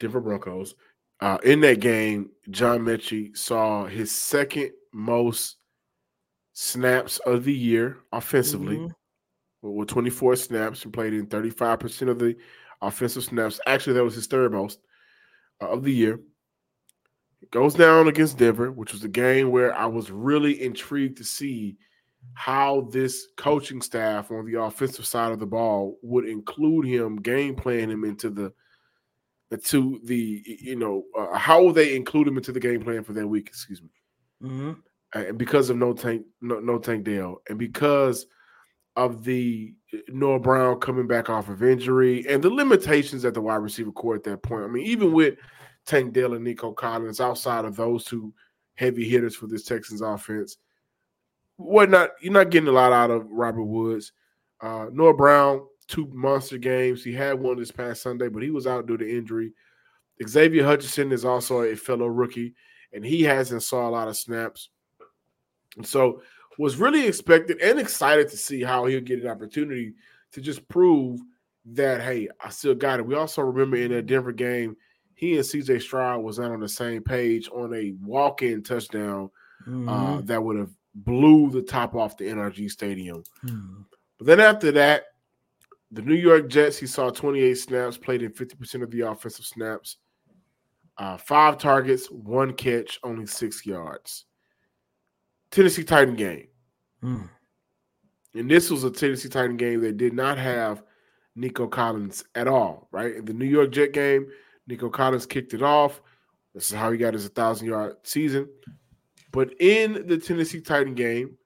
Denver 0.00 0.20
Broncos, 0.20 0.74
uh, 1.20 1.38
in 1.44 1.60
that 1.60 1.80
game, 1.80 2.30
John 2.50 2.80
Metchie 2.80 3.36
saw 3.36 3.86
his 3.86 4.10
second 4.12 4.72
most 4.92 5.56
snaps 6.52 7.18
of 7.20 7.44
the 7.44 7.52
year 7.52 7.98
offensively 8.12 8.76
mm-hmm. 8.76 9.68
with 9.76 9.88
24 9.88 10.36
snaps 10.36 10.84
and 10.84 10.92
played 10.92 11.14
in 11.14 11.26
35% 11.26 12.08
of 12.08 12.18
the 12.18 12.36
offensive 12.80 13.24
snaps. 13.24 13.60
Actually, 13.66 13.94
that 13.94 14.04
was 14.04 14.14
his 14.14 14.26
third 14.26 14.52
most 14.52 14.78
uh, 15.62 15.68
of 15.68 15.82
the 15.82 15.92
year. 15.92 16.20
Goes 17.50 17.74
down 17.74 18.08
against 18.08 18.38
Denver, 18.38 18.70
which 18.72 18.92
was 18.92 19.04
a 19.04 19.08
game 19.08 19.50
where 19.50 19.74
I 19.74 19.86
was 19.86 20.10
really 20.10 20.62
intrigued 20.62 21.18
to 21.18 21.24
see 21.24 21.76
how 22.32 22.88
this 22.90 23.28
coaching 23.36 23.82
staff 23.82 24.30
on 24.30 24.46
the 24.46 24.60
offensive 24.60 25.06
side 25.06 25.32
of 25.32 25.38
the 25.38 25.46
ball 25.46 25.98
would 26.02 26.26
include 26.26 26.86
him, 26.86 27.16
game 27.16 27.54
plan 27.54 27.90
him 27.90 28.04
into 28.04 28.30
the 28.30 28.52
to 29.62 30.00
the 30.02 30.42
you 30.44 30.74
know 30.74 31.04
uh, 31.16 31.36
how 31.36 31.62
will 31.62 31.72
they 31.72 31.94
include 31.94 32.26
him 32.26 32.36
into 32.36 32.50
the 32.50 32.58
game 32.58 32.82
plan 32.82 33.04
for 33.04 33.12
that 33.12 33.26
week? 33.26 33.46
Excuse 33.46 33.82
me. 33.82 33.88
Mm-hmm. 34.42 34.72
And 35.12 35.38
because 35.38 35.70
of 35.70 35.76
no 35.76 35.92
tank, 35.92 36.24
no, 36.40 36.58
no 36.58 36.78
Tank 36.78 37.04
Dell, 37.04 37.40
and 37.48 37.58
because 37.58 38.26
of 38.96 39.24
the 39.24 39.74
uh, 39.92 39.98
Noah 40.08 40.40
Brown 40.40 40.80
coming 40.80 41.06
back 41.06 41.30
off 41.30 41.48
of 41.48 41.62
injury 41.62 42.26
and 42.28 42.42
the 42.42 42.50
limitations 42.50 43.24
at 43.24 43.34
the 43.34 43.40
wide 43.40 43.56
receiver 43.56 43.92
core 43.92 44.14
at 44.14 44.24
that 44.24 44.42
point. 44.42 44.64
I 44.64 44.68
mean, 44.68 44.86
even 44.86 45.12
with 45.12 45.34
Tank 45.86 46.12
Dell 46.12 46.34
and 46.34 46.44
Nico 46.44 46.72
Collins, 46.72 47.20
outside 47.20 47.64
of 47.64 47.76
those 47.76 48.04
two 48.04 48.32
heavy 48.74 49.08
hitters 49.08 49.36
for 49.36 49.46
this 49.46 49.64
Texans 49.64 50.00
offense, 50.00 50.56
what 51.56 51.90
not 51.90 52.10
you're 52.20 52.32
not 52.32 52.50
getting 52.50 52.68
a 52.68 52.72
lot 52.72 52.92
out 52.92 53.10
of 53.10 53.30
Robert 53.30 53.64
Woods. 53.64 54.12
Uh, 54.60 54.86
Noah 54.92 55.14
Brown 55.14 55.62
two 55.86 56.08
monster 56.12 56.58
games. 56.58 57.04
He 57.04 57.12
had 57.12 57.38
one 57.38 57.58
this 57.58 57.70
past 57.70 58.02
Sunday, 58.02 58.28
but 58.28 58.42
he 58.42 58.50
was 58.50 58.66
out 58.66 58.86
due 58.86 58.96
to 58.96 59.16
injury. 59.18 59.52
Xavier 60.26 60.64
Hutchinson 60.64 61.12
is 61.12 61.24
also 61.24 61.62
a 61.62 61.76
fellow 61.76 62.06
rookie, 62.06 62.54
and 62.92 63.04
he 63.04 63.22
hasn't 63.22 63.62
saw 63.62 63.88
a 63.88 63.90
lot 63.90 64.08
of 64.08 64.16
snaps. 64.16 64.70
And 65.76 65.86
so 65.86 66.22
was 66.58 66.76
really 66.76 67.06
expected 67.06 67.60
and 67.60 67.78
excited 67.78 68.28
to 68.28 68.36
see 68.36 68.62
how 68.62 68.86
he'll 68.86 69.00
get 69.00 69.22
an 69.22 69.28
opportunity 69.28 69.94
to 70.32 70.40
just 70.40 70.66
prove 70.68 71.20
that 71.66 72.00
hey, 72.00 72.28
I 72.40 72.50
still 72.50 72.74
got 72.74 73.00
it. 73.00 73.06
We 73.06 73.14
also 73.14 73.42
remember 73.42 73.76
in 73.76 73.90
that 73.92 74.06
Denver 74.06 74.32
game, 74.32 74.76
he 75.14 75.36
and 75.36 75.44
CJ 75.44 75.82
Stroud 75.82 76.22
was 76.22 76.40
out 76.40 76.50
on 76.50 76.60
the 76.60 76.68
same 76.68 77.02
page 77.02 77.48
on 77.52 77.74
a 77.74 77.92
walk-in 78.04 78.62
touchdown 78.62 79.30
uh, 79.66 79.70
mm-hmm. 79.70 79.88
uh, 79.88 80.20
that 80.22 80.42
would 80.42 80.58
have 80.58 80.70
blew 80.94 81.50
the 81.50 81.62
top 81.62 81.94
off 81.94 82.16
the 82.16 82.24
NRG 82.24 82.70
Stadium. 82.70 83.22
Mm-hmm. 83.44 83.82
But 84.18 84.26
then 84.26 84.40
after 84.40 84.72
that, 84.72 85.04
the 85.90 86.02
New 86.02 86.14
York 86.14 86.48
Jets, 86.48 86.76
he 86.76 86.86
saw 86.86 87.10
28 87.10 87.54
snaps, 87.54 87.96
played 87.96 88.22
in 88.22 88.32
50% 88.32 88.82
of 88.82 88.90
the 88.90 89.02
offensive 89.02 89.44
snaps, 89.44 89.98
uh, 90.98 91.16
five 91.16 91.58
targets, 91.58 92.10
one 92.10 92.52
catch, 92.52 92.98
only 93.02 93.26
six 93.26 93.64
yards. 93.64 94.24
Tennessee 95.50 95.84
Titan 95.84 96.16
game. 96.16 96.48
Mm. 97.02 97.28
And 98.34 98.50
this 98.50 98.70
was 98.70 98.82
a 98.82 98.90
Tennessee 98.90 99.28
Titan 99.28 99.56
game 99.56 99.80
that 99.82 99.96
did 99.96 100.12
not 100.12 100.38
have 100.38 100.82
Nico 101.36 101.68
Collins 101.68 102.24
at 102.34 102.48
all, 102.48 102.88
right? 102.90 103.14
In 103.14 103.24
the 103.24 103.32
New 103.32 103.44
York 103.44 103.70
Jet 103.70 103.92
game, 103.92 104.26
Nico 104.66 104.88
Collins 104.88 105.26
kicked 105.26 105.54
it 105.54 105.62
off. 105.62 106.00
This 106.54 106.70
is 106.70 106.76
how 106.76 106.90
he 106.90 106.98
got 106.98 107.14
his 107.14 107.24
1,000 107.24 107.66
yard 107.66 107.96
season. 108.04 108.48
But 109.32 109.54
in 109.60 110.06
the 110.06 110.18
Tennessee 110.18 110.60
Titan 110.60 110.94
game, 110.94 111.36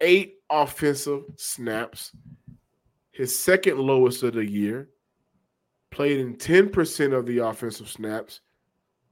eight 0.00 0.36
offensive 0.50 1.24
snaps, 1.36 2.12
his 3.10 3.36
second 3.38 3.78
lowest 3.78 4.22
of 4.22 4.34
the 4.34 4.48
year, 4.48 4.88
played 5.90 6.20
in 6.20 6.36
10% 6.36 7.12
of 7.12 7.26
the 7.26 7.38
offensive 7.38 7.88
snaps, 7.88 8.40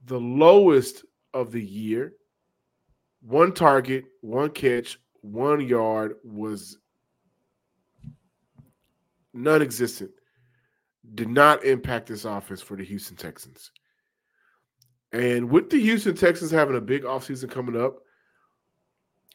the 0.05 0.19
lowest 0.19 1.05
of 1.33 1.51
the 1.51 1.61
year, 1.61 2.13
one 3.21 3.53
target, 3.53 4.05
one 4.21 4.49
catch, 4.49 4.97
one 5.21 5.61
yard 5.61 6.15
was 6.23 6.77
non 9.33 9.61
existent. 9.61 10.11
Did 11.15 11.29
not 11.29 11.63
impact 11.63 12.07
this 12.07 12.25
offense 12.25 12.61
for 12.61 12.75
the 12.77 12.83
Houston 12.85 13.17
Texans. 13.17 13.71
And 15.11 15.49
with 15.49 15.69
the 15.69 15.79
Houston 15.79 16.15
Texans 16.15 16.51
having 16.51 16.77
a 16.77 16.81
big 16.81 17.03
offseason 17.03 17.49
coming 17.49 17.79
up, 17.79 17.99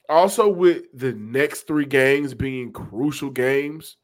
also 0.08 0.48
with 0.48 0.84
the 0.94 1.12
next 1.12 1.66
three 1.66 1.84
games 1.84 2.34
being 2.34 2.72
crucial 2.72 3.30
games, 3.30 3.96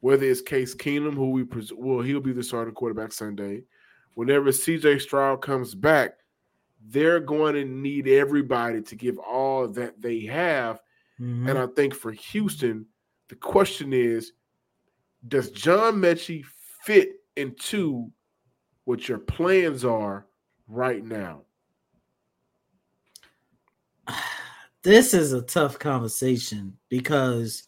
whether 0.00 0.24
it's 0.24 0.40
Case 0.40 0.74
Keenum, 0.74 1.14
who 1.14 1.30
we 1.30 1.44
pres- 1.44 1.72
well, 1.74 2.00
he'll 2.00 2.20
be 2.20 2.32
the 2.32 2.42
starting 2.42 2.74
quarterback 2.74 3.12
Sunday. 3.12 3.62
Whenever 4.14 4.50
CJ 4.50 5.00
Stroud 5.00 5.42
comes 5.42 5.74
back, 5.74 6.14
they're 6.86 7.20
going 7.20 7.54
to 7.54 7.64
need 7.64 8.08
everybody 8.08 8.82
to 8.82 8.96
give 8.96 9.18
all 9.18 9.68
that 9.68 10.00
they 10.00 10.20
have. 10.26 10.80
Mm-hmm. 11.20 11.48
And 11.48 11.58
I 11.58 11.66
think 11.68 11.94
for 11.94 12.12
Houston, 12.12 12.86
the 13.28 13.36
question 13.36 13.92
is, 13.92 14.32
does 15.26 15.50
John 15.50 15.94
Metchie 15.94 16.44
fit 16.84 17.20
into 17.36 18.10
what 18.84 19.08
your 19.08 19.18
plans 19.18 19.84
are 19.84 20.26
right 20.68 21.04
now? 21.04 21.42
This 24.82 25.14
is 25.14 25.32
a 25.32 25.40
tough 25.40 25.78
conversation 25.78 26.76
because 26.90 27.62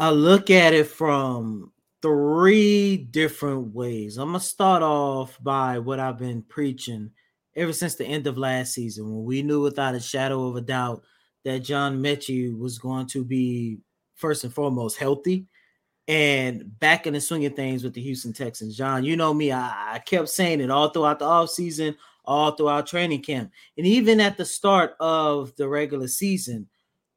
I 0.00 0.10
look 0.10 0.50
at 0.50 0.74
it 0.74 0.88
from 0.88 1.70
three 2.02 2.96
different 2.96 3.72
ways. 3.72 4.16
I'm 4.16 4.30
gonna 4.30 4.40
start 4.40 4.82
off 4.82 5.38
by 5.40 5.78
what 5.78 6.00
I've 6.00 6.18
been 6.18 6.42
preaching 6.42 7.12
ever 7.54 7.72
since 7.72 7.94
the 7.94 8.04
end 8.04 8.26
of 8.26 8.36
last 8.36 8.72
season, 8.72 9.04
when 9.14 9.24
we 9.24 9.42
knew 9.42 9.60
without 9.60 9.94
a 9.94 10.00
shadow 10.00 10.48
of 10.48 10.56
a 10.56 10.60
doubt 10.60 11.04
that 11.44 11.60
John 11.60 12.02
Metchie 12.02 12.58
was 12.58 12.80
going 12.80 13.06
to 13.06 13.24
be 13.24 13.78
first 14.16 14.42
and 14.42 14.52
foremost 14.52 14.98
healthy 14.98 15.46
and 16.10 16.76
back 16.80 17.06
in 17.06 17.12
the 17.12 17.20
swing 17.20 17.46
of 17.46 17.54
things 17.54 17.84
with 17.84 17.94
the 17.94 18.02
Houston 18.02 18.32
Texans. 18.32 18.76
John, 18.76 19.04
you 19.04 19.16
know 19.16 19.32
me, 19.32 19.52
I, 19.52 19.94
I 19.94 19.98
kept 20.00 20.28
saying 20.28 20.60
it 20.60 20.68
all 20.68 20.88
throughout 20.88 21.20
the 21.20 21.24
offseason, 21.24 21.94
all 22.24 22.50
throughout 22.50 22.88
training 22.88 23.22
camp, 23.22 23.52
and 23.78 23.86
even 23.86 24.18
at 24.18 24.36
the 24.36 24.44
start 24.44 24.96
of 24.98 25.54
the 25.54 25.68
regular 25.68 26.08
season 26.08 26.68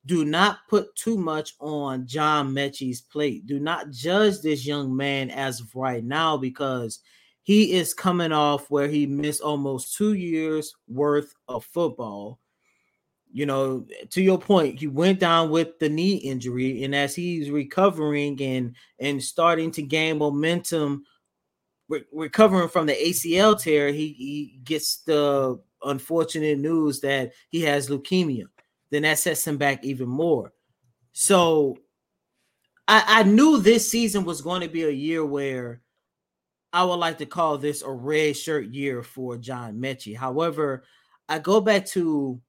do 0.05 0.25
not 0.25 0.59
put 0.69 0.95
too 0.95 1.17
much 1.17 1.53
on 1.59 2.05
John 2.05 2.53
Metchie's 2.53 3.01
plate. 3.01 3.47
Do 3.47 3.59
not 3.59 3.89
judge 3.89 4.41
this 4.41 4.65
young 4.65 4.95
man 4.95 5.31
as 5.31 5.61
of 5.61 5.73
right 5.75 6.03
now 6.03 6.37
because 6.37 6.99
he 7.41 7.73
is 7.73 7.93
coming 7.93 8.31
off 8.31 8.69
where 8.69 8.87
he 8.87 9.05
missed 9.05 9.41
almost 9.41 9.95
two 9.95 10.13
years 10.13 10.75
worth 10.87 11.33
of 11.47 11.65
football. 11.65 12.39
You 13.33 13.47
know, 13.47 13.87
to 14.11 14.21
your 14.21 14.37
point, 14.37 14.79
he 14.79 14.87
went 14.87 15.19
down 15.19 15.49
with 15.49 15.79
the 15.79 15.89
knee 15.89 16.17
injury, 16.17 16.83
and 16.83 16.93
as 16.93 17.15
he's 17.15 17.49
recovering 17.49 18.41
and 18.41 18.75
and 18.99 19.21
starting 19.21 19.71
to 19.71 19.81
gain 19.81 20.19
momentum, 20.19 21.03
re- 21.89 22.05
recovering 22.13 22.69
from 22.69 22.85
the 22.85 22.93
ACL 22.93 23.59
tear, 23.59 23.87
he, 23.89 24.13
he 24.13 24.59
gets 24.63 24.97
the 24.97 25.59
unfortunate 25.83 26.59
news 26.59 27.01
that 27.01 27.33
he 27.49 27.61
has 27.61 27.89
leukemia 27.89 28.45
then 28.93 29.01
that 29.01 29.17
sets 29.17 29.47
him 29.47 29.57
back 29.57 29.83
even 29.83 30.07
more. 30.07 30.53
So 31.13 31.79
I, 32.87 33.03
I 33.07 33.23
knew 33.23 33.59
this 33.59 33.89
season 33.89 34.23
was 34.23 34.41
going 34.41 34.61
to 34.61 34.69
be 34.69 34.83
a 34.83 34.91
year 34.91 35.25
where 35.25 35.81
I 36.71 36.83
would 36.83 36.97
like 36.97 37.17
to 37.17 37.25
call 37.25 37.57
this 37.57 37.81
a 37.81 37.89
red 37.89 38.37
shirt 38.37 38.67
year 38.67 39.01
for 39.01 39.35
John 39.37 39.79
Metchie. 39.79 40.15
However, 40.15 40.83
I 41.27 41.39
go 41.39 41.59
back 41.59 41.87
to 41.87 42.39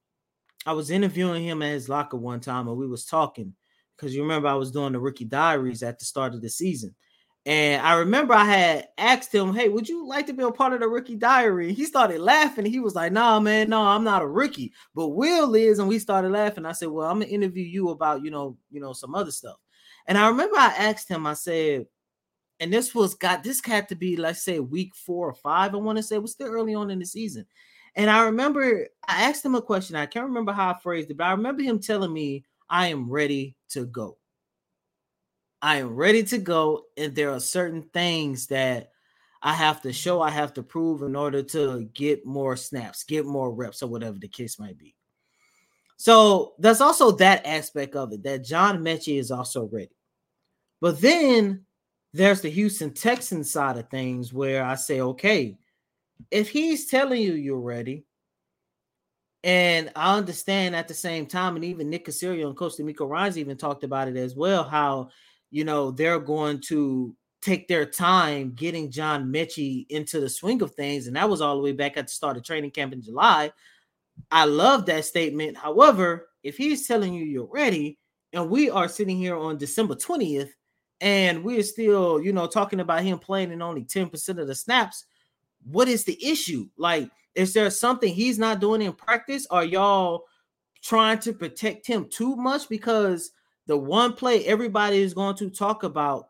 I 0.65 0.73
was 0.73 0.89
interviewing 0.89 1.43
him 1.43 1.61
at 1.61 1.73
his 1.73 1.89
locker 1.89 2.17
one 2.17 2.39
time 2.39 2.67
and 2.67 2.77
we 2.77 2.87
was 2.87 3.05
talking 3.05 3.53
because 3.95 4.15
you 4.15 4.21
remember 4.21 4.47
I 4.47 4.55
was 4.55 4.71
doing 4.71 4.93
the 4.93 4.99
rookie 4.99 5.25
diaries 5.25 5.83
at 5.83 5.99
the 5.99 6.05
start 6.05 6.33
of 6.33 6.41
the 6.41 6.49
season. 6.49 6.95
And 7.47 7.85
I 7.85 7.93
remember 7.93 8.33
I 8.33 8.45
had 8.45 8.87
asked 8.97 9.33
him, 9.33 9.53
Hey, 9.53 9.69
would 9.69 9.87
you 9.87 10.07
like 10.07 10.25
to 10.27 10.33
be 10.33 10.43
a 10.43 10.51
part 10.51 10.73
of 10.73 10.79
the 10.79 10.87
rookie 10.87 11.15
diary? 11.15 11.73
He 11.73 11.85
started 11.85 12.19
laughing. 12.19 12.65
He 12.65 12.79
was 12.79 12.95
like, 12.95 13.11
Nah, 13.11 13.39
man, 13.39 13.69
no, 13.69 13.83
I'm 13.83 14.03
not 14.03 14.23
a 14.23 14.27
rookie, 14.27 14.73
but 14.95 15.09
Will 15.09 15.53
is. 15.53 15.77
And 15.77 15.87
we 15.87 15.99
started 15.99 16.31
laughing. 16.31 16.65
I 16.65 16.71
said, 16.71 16.87
Well, 16.87 17.07
I'm 17.07 17.19
gonna 17.19 17.31
interview 17.31 17.63
you 17.63 17.89
about, 17.89 18.23
you 18.23 18.31
know, 18.31 18.57
you 18.71 18.81
know, 18.81 18.93
some 18.93 19.13
other 19.13 19.29
stuff. 19.29 19.57
And 20.07 20.17
I 20.17 20.27
remember 20.27 20.57
I 20.57 20.73
asked 20.75 21.07
him, 21.07 21.27
I 21.27 21.33
said, 21.33 21.85
and 22.59 22.73
this 22.73 22.95
was 22.95 23.13
got 23.13 23.43
this 23.43 23.61
had 23.63 23.89
to 23.89 23.95
be, 23.95 24.15
let's 24.15 24.43
say, 24.43 24.59
week 24.59 24.95
four 24.95 25.29
or 25.29 25.35
five. 25.35 25.73
I 25.73 25.77
want 25.77 25.97
to 25.97 26.03
say 26.03 26.15
it 26.15 26.21
was 26.21 26.31
still 26.31 26.47
early 26.47 26.73
on 26.73 26.89
in 26.89 26.99
the 26.99 27.05
season. 27.05 27.45
And 27.95 28.09
I 28.09 28.25
remember 28.25 28.87
I 29.07 29.23
asked 29.23 29.45
him 29.45 29.55
a 29.55 29.61
question. 29.61 29.95
I 29.95 30.05
can't 30.05 30.25
remember 30.25 30.51
how 30.51 30.71
I 30.71 30.79
phrased 30.79 31.11
it, 31.11 31.17
but 31.17 31.25
I 31.25 31.31
remember 31.31 31.63
him 31.63 31.79
telling 31.79 32.11
me, 32.11 32.45
I 32.69 32.87
am 32.87 33.09
ready 33.09 33.55
to 33.69 33.85
go. 33.85 34.17
I 35.61 35.77
am 35.77 35.95
ready 35.95 36.23
to 36.23 36.37
go, 36.37 36.83
and 36.97 37.15
there 37.15 37.31
are 37.31 37.39
certain 37.39 37.81
things 37.81 38.47
that 38.47 38.91
I 39.41 39.53
have 39.53 39.81
to 39.83 39.93
show, 39.93 40.21
I 40.21 40.31
have 40.31 40.53
to 40.55 40.63
prove 40.63 41.03
in 41.03 41.15
order 41.15 41.41
to 41.43 41.83
get 41.93 42.25
more 42.25 42.55
snaps, 42.55 43.03
get 43.03 43.25
more 43.25 43.51
reps, 43.51 43.81
or 43.81 43.87
whatever 43.87 44.17
the 44.17 44.27
case 44.27 44.59
might 44.59 44.77
be. 44.77 44.95
So 45.97 46.53
there's 46.59 46.81
also 46.81 47.11
that 47.11 47.45
aspect 47.45 47.95
of 47.95 48.11
it 48.11 48.23
that 48.23 48.43
John 48.43 48.83
Metchie 48.83 49.19
is 49.19 49.31
also 49.31 49.69
ready. 49.71 49.95
But 50.81 50.99
then 50.99 51.65
there's 52.13 52.41
the 52.41 52.49
Houston 52.49 52.91
Texans 52.91 53.51
side 53.51 53.77
of 53.77 53.89
things 53.89 54.33
where 54.33 54.63
I 54.63 54.75
say, 54.75 55.01
okay, 55.01 55.57
if 56.31 56.49
he's 56.49 56.87
telling 56.87 57.21
you 57.21 57.33
you're 57.33 57.59
ready, 57.59 58.05
And 59.45 59.91
I 59.95 60.17
understand 60.17 60.75
at 60.75 60.87
the 60.87 60.95
same 60.95 61.27
time, 61.27 61.55
and 61.55 61.63
even 61.63 61.87
Nick 61.87 62.07
Caserio 62.07 62.47
and 62.47 62.57
Coach 62.57 62.77
DeMeco 62.79 63.07
Ryans 63.07 63.37
even 63.37 63.57
talked 63.57 63.83
about 63.83 64.07
it 64.07 64.17
as 64.17 64.35
well, 64.35 64.63
how 64.63 65.09
you 65.51 65.63
know 65.63 65.91
they're 65.91 66.19
going 66.19 66.59
to 66.61 67.15
take 67.43 67.67
their 67.67 67.85
time 67.85 68.53
getting 68.55 68.89
John 68.89 69.31
Metchie 69.31 69.85
into 69.89 70.19
the 70.19 70.29
swing 70.29 70.63
of 70.63 70.73
things. 70.73 71.05
And 71.05 71.15
that 71.15 71.29
was 71.29 71.41
all 71.41 71.57
the 71.57 71.61
way 71.61 71.73
back 71.73 71.95
at 71.95 72.07
the 72.07 72.13
start 72.13 72.37
of 72.37 72.43
training 72.43 72.71
camp 72.71 72.91
in 72.91 73.03
July. 73.03 73.51
I 74.31 74.45
love 74.45 74.87
that 74.87 75.05
statement. 75.05 75.57
However, 75.57 76.29
if 76.41 76.57
he's 76.57 76.87
telling 76.87 77.13
you 77.13 77.23
you're 77.23 77.45
ready, 77.45 77.99
and 78.33 78.49
we 78.49 78.71
are 78.71 78.87
sitting 78.87 79.15
here 79.17 79.37
on 79.37 79.59
December 79.59 79.93
20th, 79.93 80.49
and 81.01 81.43
we're 81.43 81.61
still, 81.61 82.19
you 82.19 82.33
know, 82.33 82.47
talking 82.47 82.79
about 82.79 83.03
him 83.03 83.19
playing 83.19 83.51
in 83.51 83.61
only 83.61 83.83
10% 83.83 84.39
of 84.39 84.47
the 84.47 84.55
snaps, 84.55 85.05
what 85.69 85.87
is 85.87 86.03
the 86.03 86.17
issue? 86.25 86.67
Like, 86.77 87.09
is 87.33 87.53
there 87.53 87.69
something 87.69 88.13
he's 88.13 88.39
not 88.39 88.59
doing 88.59 88.81
in 88.81 88.93
practice? 88.93 89.45
Are 89.49 89.65
y'all 89.65 90.23
trying 90.81 91.19
to 91.19 91.33
protect 91.33 91.87
him 91.87 92.07
too 92.09 92.35
much? 92.35 92.69
Because 92.69 93.31
the 93.67 93.77
one 93.77 94.13
play 94.13 94.45
everybody 94.45 94.97
is 94.97 95.13
going 95.13 95.35
to 95.37 95.49
talk 95.49 95.83
about 95.83 96.29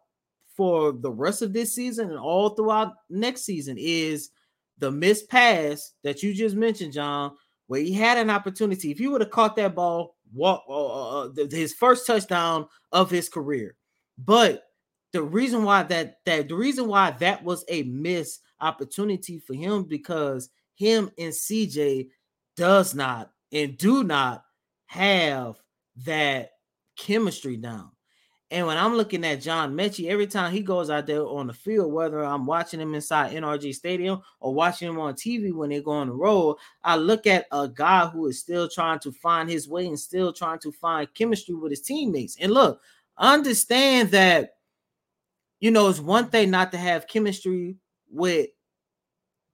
for 0.55 0.93
the 0.93 1.11
rest 1.11 1.41
of 1.41 1.53
this 1.53 1.75
season 1.75 2.09
and 2.09 2.19
all 2.19 2.49
throughout 2.49 2.93
next 3.09 3.43
season 3.43 3.75
is 3.77 4.29
the 4.77 4.89
missed 4.89 5.29
pass 5.29 5.93
that 6.03 6.23
you 6.23 6.33
just 6.33 6.55
mentioned, 6.55 6.93
John, 6.93 7.35
where 7.67 7.81
he 7.81 7.93
had 7.93 8.17
an 8.17 8.29
opportunity. 8.29 8.91
If 8.91 8.99
he 8.99 9.07
would 9.07 9.21
have 9.21 9.31
caught 9.31 9.55
that 9.57 9.75
ball, 9.75 10.15
walk 10.33 10.63
uh, 10.69 10.73
uh, 10.73 11.27
uh 11.27 11.47
his 11.51 11.73
first 11.73 12.07
touchdown 12.07 12.67
of 12.91 13.09
his 13.09 13.29
career. 13.29 13.75
But 14.17 14.63
the 15.11 15.23
reason 15.23 15.63
why 15.63 15.83
that 15.83 16.17
that 16.25 16.47
the 16.49 16.55
reason 16.55 16.87
why 16.87 17.11
that 17.11 17.43
was 17.43 17.63
a 17.67 17.83
missed 17.83 18.41
opportunity 18.61 19.39
for 19.39 19.53
him 19.53 19.83
because 19.83 20.49
him 20.75 21.09
and 21.17 21.33
CJ 21.33 22.09
does 22.55 22.95
not 22.95 23.31
and 23.51 23.77
do 23.77 24.03
not 24.03 24.43
have 24.87 25.55
that 26.05 26.51
chemistry 26.97 27.57
down. 27.57 27.91
And 28.51 28.67
when 28.67 28.77
I'm 28.77 28.93
looking 28.93 29.25
at 29.25 29.41
John 29.41 29.75
Metchie, 29.75 30.09
every 30.09 30.27
time 30.27 30.51
he 30.51 30.61
goes 30.61 30.89
out 30.91 31.07
there 31.07 31.25
on 31.25 31.47
the 31.47 31.53
field, 31.53 31.91
whether 31.91 32.23
I'm 32.23 32.45
watching 32.45 32.79
him 32.79 32.93
inside 32.93 33.33
NRG 33.33 33.73
Stadium 33.73 34.21
or 34.39 34.53
watching 34.53 34.87
him 34.87 34.99
on 34.99 35.15
TV 35.15 35.51
when 35.51 35.71
they 35.71 35.81
go 35.81 35.91
on 35.91 36.07
the 36.07 36.13
road, 36.13 36.57
I 36.83 36.95
look 36.95 37.25
at 37.25 37.47
a 37.51 37.67
guy 37.67 38.05
who 38.05 38.27
is 38.27 38.39
still 38.39 38.69
trying 38.69 38.99
to 38.99 39.11
find 39.11 39.49
his 39.49 39.67
way 39.67 39.87
and 39.87 39.99
still 39.99 40.31
trying 40.31 40.59
to 40.59 40.71
find 40.71 41.11
chemistry 41.15 41.55
with 41.55 41.71
his 41.71 41.81
teammates. 41.81 42.37
And 42.39 42.51
look, 42.51 42.81
understand 43.17 44.11
that, 44.11 44.51
you 45.59 45.71
know, 45.71 45.89
it's 45.89 45.99
one 45.99 46.29
thing 46.29 46.51
not 46.51 46.71
to 46.73 46.77
have 46.77 47.07
chemistry 47.07 47.77
with 48.09 48.49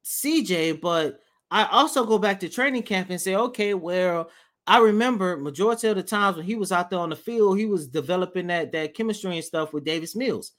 CJ, 0.04 0.82
but 0.82 1.20
I 1.50 1.66
also 1.66 2.06
go 2.06 2.18
back 2.18 2.40
to 2.40 2.50
training 2.50 2.84
camp 2.84 3.10
and 3.10 3.20
say, 3.20 3.36
okay, 3.36 3.74
well, 3.74 4.30
I 4.68 4.80
remember 4.80 5.38
majority 5.38 5.88
of 5.88 5.98
the 5.98 6.04
times 6.04 6.38
when 6.38 6.46
he 6.46 6.56
was 6.56 6.72
out 6.72 6.90
there 6.90 7.00
on 7.00 7.10
the 7.10 7.16
field, 7.16 7.58
he 7.58 7.66
was 7.66 7.88
developing 7.88 8.48
that 8.48 8.72
that 8.72 8.94
chemistry 8.94 9.36
and 9.36 9.44
stuff 9.44 9.74
with 9.74 9.84
Davis 9.84 10.16
Mills. 10.16 10.54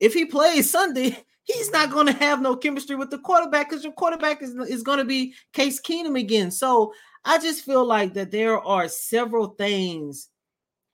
If 0.00 0.14
he 0.14 0.24
plays 0.24 0.70
Sunday, 0.70 1.18
he's 1.44 1.70
not 1.70 1.90
going 1.90 2.06
to 2.06 2.12
have 2.12 2.40
no 2.40 2.56
chemistry 2.56 2.96
with 2.96 3.10
the 3.10 3.18
quarterback 3.18 3.68
because 3.68 3.84
your 3.84 3.92
quarterback 3.92 4.42
is, 4.42 4.54
is 4.68 4.82
going 4.82 4.98
to 4.98 5.04
be 5.04 5.34
Case 5.52 5.80
Keenum 5.80 6.18
again. 6.18 6.50
So 6.50 6.92
I 7.24 7.38
just 7.38 7.64
feel 7.64 7.84
like 7.84 8.14
that 8.14 8.30
there 8.30 8.58
are 8.60 8.88
several 8.88 9.48
things 9.48 10.28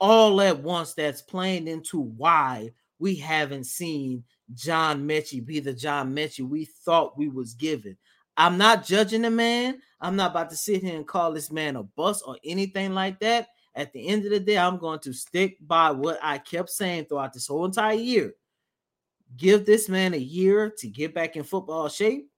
all 0.01 0.41
at 0.41 0.63
once 0.63 0.95
that's 0.95 1.23
playing 1.23 1.69
into 1.69 2.01
why 2.01 2.73
we 2.99 3.15
haven't 3.15 3.65
seen 3.65 4.25
John 4.53 5.09
Metchie 5.09 5.45
be 5.45 5.61
the 5.61 5.73
John 5.73 6.15
Metchie 6.15 6.47
we 6.49 6.67
thought 6.67 7.17
we 7.17 7.29
was 7.29 7.55
given. 7.55 7.97
I'm 8.37 8.59
not 8.59 8.85
judging 8.85 9.23
the 9.23 9.31
man. 9.31 9.81
I'm 10.01 10.17
not 10.17 10.33
about 10.33 10.51
to 10.51 10.57
sit 10.57 10.83
here 10.83 10.97
and 10.97 11.07
call 11.07 11.33
this 11.33 11.51
man 11.51 11.77
a 11.77 11.83
bust 11.83 12.25
or 12.27 12.37
anything 12.45 12.93
like 12.93 13.21
that. 13.21 13.49
At 13.75 13.93
the 13.93 14.07
end 14.07 14.25
of 14.25 14.31
the 14.31 14.41
day, 14.41 14.59
I'm 14.59 14.79
going 14.79 15.01
to 15.01 15.13
stick 15.13 15.57
by 15.61 15.91
what 15.91 16.19
I 16.23 16.39
kept 16.39 16.71
saying 16.71 17.07
throughout 17.07 17.33
this 17.33 17.47
whole 17.47 17.65
entire 17.65 17.95
year. 17.95 18.35
Give 19.37 19.65
this 19.65 19.89
man 19.89 20.15
a 20.15 20.19
year 20.19 20.73
to 20.79 20.89
get 20.89 21.15
back 21.15 21.37
in 21.37 21.43
football 21.43 21.89
shape. 21.89 22.29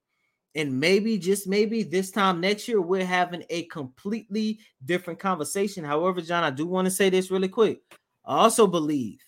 And 0.55 0.79
maybe, 0.79 1.19
just 1.19 1.47
maybe, 1.47 1.83
this 1.83 2.09
time 2.09 2.41
next 2.41 2.67
year, 2.67 2.81
we're 2.81 3.05
having 3.05 3.43
a 3.51 3.63
completely 3.65 4.59
different 4.83 5.19
conversation. 5.19 5.83
However, 5.83 6.21
John, 6.21 6.43
I 6.43 6.49
do 6.49 6.65
want 6.65 6.85
to 6.85 6.91
say 6.91 7.11
this 7.11 7.29
really 7.29 7.49
quick. 7.49 7.81
I 8.25 8.37
also 8.37 8.65
believe 8.65 9.19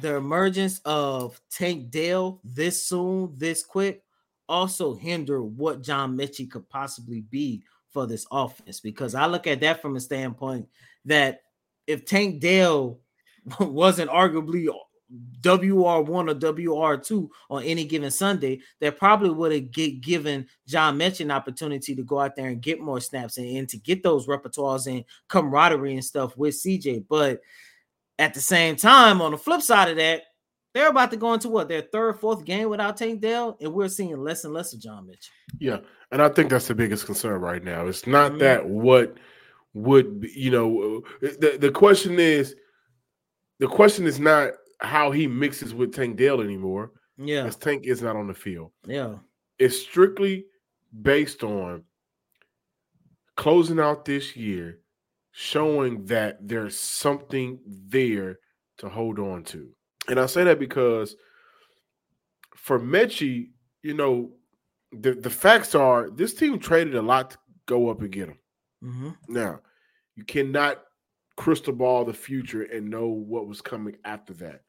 the 0.00 0.16
emergence 0.16 0.80
of 0.84 1.40
Tank 1.50 1.90
Dell 1.90 2.40
this 2.44 2.86
soon, 2.86 3.32
this 3.36 3.64
quick, 3.64 4.02
also 4.48 4.94
hinder 4.94 5.42
what 5.42 5.82
John 5.82 6.16
Metchie 6.16 6.50
could 6.50 6.68
possibly 6.68 7.22
be 7.22 7.62
for 7.90 8.06
this 8.06 8.26
offense 8.30 8.80
because 8.80 9.14
I 9.14 9.26
look 9.26 9.46
at 9.46 9.60
that 9.60 9.80
from 9.80 9.96
a 9.96 10.00
standpoint 10.00 10.68
that 11.04 11.42
if 11.86 12.04
Tank 12.04 12.40
Dell 12.40 12.98
wasn't 13.60 14.10
arguably 14.10 14.68
WR1 15.40 16.08
or 16.08 16.34
WR2 16.34 17.28
on 17.50 17.62
any 17.62 17.84
given 17.84 18.10
Sunday, 18.10 18.60
that 18.80 18.98
probably 18.98 19.30
would 19.30 19.52
have 19.52 19.70
given 19.70 20.46
John 20.66 20.98
Metchie 20.98 21.20
an 21.20 21.30
opportunity 21.30 21.94
to 21.94 22.02
go 22.02 22.18
out 22.18 22.34
there 22.34 22.48
and 22.48 22.60
get 22.60 22.80
more 22.80 23.00
snaps 23.00 23.38
and, 23.38 23.46
and 23.46 23.68
to 23.68 23.76
get 23.76 24.02
those 24.02 24.26
repertoires 24.26 24.86
and 24.90 25.04
camaraderie 25.28 25.94
and 25.94 26.04
stuff 26.04 26.36
with 26.36 26.54
CJ. 26.54 27.04
But 27.08 27.40
at 28.18 28.34
the 28.34 28.40
same 28.40 28.76
time, 28.76 29.20
on 29.20 29.32
the 29.32 29.38
flip 29.38 29.62
side 29.62 29.88
of 29.88 29.96
that, 29.96 30.22
they're 30.74 30.88
about 30.88 31.10
to 31.12 31.16
go 31.16 31.32
into 31.32 31.48
what 31.48 31.68
their 31.68 31.82
third, 31.82 32.18
fourth 32.18 32.44
game 32.44 32.68
without 32.68 32.96
Tank 32.96 33.20
Dell, 33.20 33.56
and 33.60 33.72
we're 33.72 33.88
seeing 33.88 34.16
less 34.18 34.44
and 34.44 34.52
less 34.52 34.72
of 34.72 34.80
John 34.80 35.06
Mitch. 35.06 35.30
Yeah, 35.58 35.78
and 36.10 36.20
I 36.20 36.28
think 36.28 36.50
that's 36.50 36.66
the 36.66 36.74
biggest 36.74 37.06
concern 37.06 37.40
right 37.40 37.62
now. 37.62 37.86
It's 37.86 38.06
not 38.06 38.32
mm-hmm. 38.32 38.40
that 38.40 38.68
what 38.68 39.16
would 39.72 40.20
be, 40.20 40.32
you 40.34 40.50
know 40.50 41.02
the 41.20 41.56
the 41.60 41.70
question 41.70 42.18
is 42.18 42.54
the 43.58 43.66
question 43.66 44.06
is 44.06 44.20
not 44.20 44.52
how 44.80 45.10
he 45.10 45.26
mixes 45.26 45.74
with 45.74 45.94
Tank 45.94 46.16
Dell 46.16 46.40
anymore. 46.40 46.90
Yeah, 47.16 47.42
because 47.42 47.56
Tank 47.56 47.84
is 47.86 48.02
not 48.02 48.16
on 48.16 48.26
the 48.26 48.34
field. 48.34 48.72
Yeah, 48.86 49.14
it's 49.58 49.78
strictly 49.78 50.46
based 51.02 51.44
on 51.44 51.84
closing 53.36 53.78
out 53.78 54.04
this 54.04 54.36
year, 54.36 54.80
showing 55.36 56.04
that 56.04 56.38
there's 56.40 56.78
something 56.78 57.58
there 57.66 58.38
to 58.78 58.88
hold 58.88 59.18
on 59.18 59.42
to. 59.42 59.68
And 60.08 60.20
I 60.20 60.26
say 60.26 60.44
that 60.44 60.60
because 60.60 61.16
for 62.54 62.78
Metchie, 62.78 63.50
you 63.82 63.94
know, 63.94 64.30
the, 64.92 65.12
the 65.12 65.30
facts 65.30 65.74
are 65.74 66.08
this 66.08 66.34
team 66.34 66.60
traded 66.60 66.94
a 66.94 67.02
lot 67.02 67.32
to 67.32 67.38
go 67.66 67.88
up 67.88 68.00
and 68.00 68.12
get 68.12 68.28
him. 68.28 68.38
Mm-hmm. 68.84 69.10
Now, 69.28 69.58
you 70.14 70.22
cannot 70.22 70.84
crystal 71.36 71.72
ball 71.72 72.04
the 72.04 72.12
future 72.12 72.62
and 72.62 72.88
know 72.88 73.08
what 73.08 73.48
was 73.48 73.60
coming 73.60 73.96
after 74.04 74.34
that. 74.34 74.60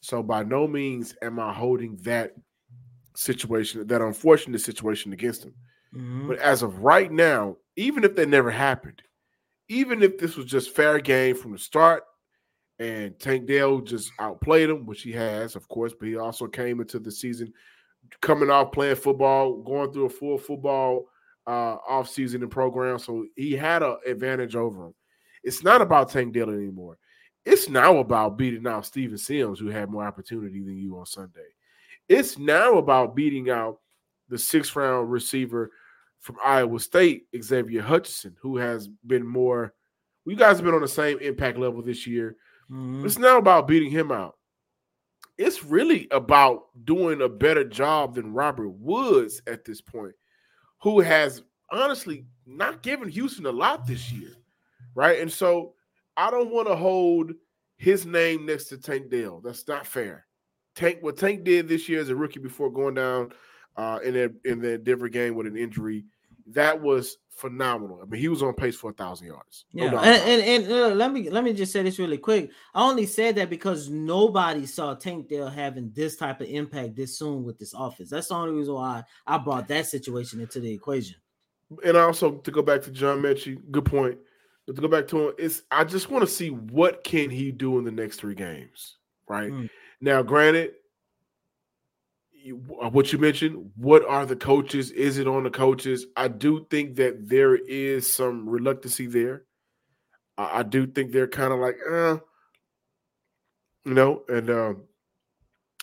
So 0.00 0.22
by 0.22 0.42
no 0.42 0.66
means 0.66 1.14
am 1.20 1.38
I 1.38 1.52
holding 1.52 1.96
that 2.02 2.32
situation, 3.14 3.86
that 3.86 4.00
unfortunate 4.00 4.62
situation 4.62 5.12
against 5.12 5.44
him. 5.44 5.54
Mm-hmm. 5.94 6.28
But 6.28 6.38
as 6.38 6.62
of 6.62 6.78
right 6.78 7.12
now, 7.12 7.56
even 7.76 8.04
if 8.04 8.16
that 8.16 8.30
never 8.30 8.50
happened, 8.50 9.02
even 9.68 10.02
if 10.02 10.18
this 10.18 10.36
was 10.36 10.46
just 10.46 10.74
fair 10.74 10.98
game 10.98 11.34
from 11.34 11.52
the 11.52 11.58
start 11.58 12.04
and 12.78 13.18
Tank 13.18 13.46
Dell 13.46 13.80
just 13.80 14.12
outplayed 14.18 14.70
him, 14.70 14.86
which 14.86 15.02
he 15.02 15.12
has, 15.12 15.56
of 15.56 15.68
course, 15.68 15.92
but 15.98 16.08
he 16.08 16.16
also 16.16 16.46
came 16.46 16.80
into 16.80 16.98
the 16.98 17.10
season 17.10 17.52
coming 18.20 18.50
off 18.50 18.72
playing 18.72 18.96
football, 18.96 19.62
going 19.62 19.92
through 19.92 20.06
a 20.06 20.10
full 20.10 20.38
football 20.38 21.06
uh 21.46 21.76
off 21.86 22.08
season 22.08 22.42
and 22.42 22.50
program. 22.50 22.98
So 22.98 23.26
he 23.36 23.52
had 23.52 23.82
an 23.82 23.96
advantage 24.06 24.56
over 24.56 24.86
him. 24.86 24.94
It's 25.42 25.62
not 25.62 25.82
about 25.82 26.08
Tank 26.10 26.32
Dell 26.32 26.50
anymore. 26.50 26.98
It's 27.44 27.68
now 27.68 27.98
about 27.98 28.38
beating 28.38 28.66
out 28.66 28.86
Steven 28.86 29.18
Sims, 29.18 29.58
who 29.58 29.68
had 29.68 29.90
more 29.90 30.06
opportunity 30.06 30.60
than 30.60 30.78
you 30.78 30.98
on 30.98 31.04
Sunday. 31.04 31.40
It's 32.08 32.38
now 32.38 32.78
about 32.78 33.14
beating 33.14 33.50
out 33.50 33.80
the 34.28 34.38
sixth 34.38 34.74
round 34.74 35.10
receiver 35.10 35.70
from 36.24 36.38
Iowa 36.42 36.80
State, 36.80 37.26
Xavier 37.38 37.82
Hutchinson, 37.82 38.34
who 38.40 38.56
has 38.56 38.88
been 38.88 39.26
more. 39.26 39.74
You 40.24 40.36
guys 40.36 40.56
have 40.56 40.64
been 40.64 40.74
on 40.74 40.80
the 40.80 40.88
same 40.88 41.18
impact 41.18 41.58
level 41.58 41.82
this 41.82 42.06
year. 42.06 42.36
Mm-hmm. 42.70 43.04
It's 43.04 43.18
not 43.18 43.36
about 43.36 43.68
beating 43.68 43.90
him 43.90 44.10
out. 44.10 44.36
It's 45.36 45.62
really 45.62 46.08
about 46.10 46.62
doing 46.86 47.20
a 47.20 47.28
better 47.28 47.62
job 47.62 48.14
than 48.14 48.32
Robert 48.32 48.70
Woods 48.70 49.42
at 49.46 49.66
this 49.66 49.82
point, 49.82 50.14
who 50.80 51.00
has 51.00 51.42
honestly 51.70 52.24
not 52.46 52.82
given 52.82 53.10
Houston 53.10 53.44
a 53.44 53.52
lot 53.52 53.86
this 53.86 54.10
year, 54.10 54.30
right? 54.94 55.20
And 55.20 55.30
so 55.30 55.74
I 56.16 56.30
don't 56.30 56.54
want 56.54 56.68
to 56.68 56.76
hold 56.76 57.32
his 57.76 58.06
name 58.06 58.46
next 58.46 58.68
to 58.68 58.78
Tank 58.78 59.10
Dell. 59.10 59.42
That's 59.44 59.68
not 59.68 59.86
fair. 59.86 60.26
Tank, 60.74 61.00
what 61.02 61.18
Tank 61.18 61.44
did 61.44 61.68
this 61.68 61.86
year 61.86 62.00
as 62.00 62.08
a 62.08 62.16
rookie 62.16 62.40
before 62.40 62.72
going 62.72 62.94
down 62.94 63.32
uh, 63.76 63.98
in 64.02 64.14
that 64.14 64.34
in 64.46 64.60
the 64.60 64.78
Denver 64.78 65.08
game 65.08 65.34
with 65.34 65.46
an 65.46 65.56
injury, 65.56 66.06
that 66.48 66.80
was 66.80 67.18
phenomenal. 67.30 68.00
I 68.02 68.06
mean, 68.06 68.20
he 68.20 68.28
was 68.28 68.42
on 68.42 68.54
pace 68.54 68.76
for 68.76 68.90
a 68.90 68.94
thousand 68.94 69.28
yards. 69.28 69.64
No 69.72 69.84
yeah, 69.84 70.00
and 70.00 70.42
and, 70.42 70.64
and 70.64 70.72
uh, 70.72 70.94
let 70.94 71.12
me 71.12 71.30
let 71.30 71.44
me 71.44 71.52
just 71.52 71.72
say 71.72 71.82
this 71.82 71.98
really 71.98 72.18
quick. 72.18 72.50
I 72.74 72.82
only 72.82 73.06
said 73.06 73.36
that 73.36 73.50
because 73.50 73.88
nobody 73.90 74.66
saw 74.66 74.94
Tank 74.94 75.28
Dell 75.28 75.48
having 75.48 75.90
this 75.94 76.16
type 76.16 76.40
of 76.40 76.48
impact 76.48 76.96
this 76.96 77.18
soon 77.18 77.44
with 77.44 77.58
this 77.58 77.74
offense. 77.76 78.10
That's 78.10 78.28
the 78.28 78.34
only 78.34 78.52
reason 78.52 78.74
why 78.74 79.04
I 79.26 79.38
brought 79.38 79.68
that 79.68 79.86
situation 79.86 80.40
into 80.40 80.60
the 80.60 80.72
equation. 80.72 81.16
and 81.84 81.96
also 81.96 82.36
to 82.36 82.50
go 82.50 82.62
back 82.62 82.82
to 82.82 82.90
John 82.90 83.20
Metchie, 83.20 83.58
good 83.70 83.84
point. 83.84 84.18
But 84.66 84.76
to 84.76 84.82
go 84.82 84.88
back 84.88 85.08
to 85.08 85.28
him, 85.28 85.34
it's 85.38 85.62
I 85.70 85.84
just 85.84 86.10
want 86.10 86.22
to 86.22 86.30
see 86.30 86.50
what 86.50 87.04
can 87.04 87.30
he 87.30 87.52
do 87.52 87.78
in 87.78 87.84
the 87.84 87.92
next 87.92 88.16
three 88.16 88.34
games, 88.34 88.96
right? 89.28 89.50
Mm. 89.50 89.68
Now, 90.00 90.22
granted, 90.22 90.72
what 92.52 93.12
you 93.12 93.18
mentioned, 93.18 93.70
what 93.76 94.04
are 94.06 94.26
the 94.26 94.36
coaches? 94.36 94.90
Is 94.90 95.18
it 95.18 95.26
on 95.26 95.44
the 95.44 95.50
coaches? 95.50 96.06
I 96.16 96.28
do 96.28 96.66
think 96.70 96.96
that 96.96 97.28
there 97.28 97.56
is 97.56 98.12
some 98.12 98.48
reluctancy 98.48 99.06
there. 99.06 99.44
I, 100.36 100.60
I 100.60 100.62
do 100.62 100.86
think 100.86 101.12
they're 101.12 101.28
kind 101.28 101.52
of 101.52 101.58
like, 101.58 101.76
uh, 101.90 102.18
you 103.84 103.94
know, 103.94 104.22
and 104.28 104.50
um, 104.50 104.82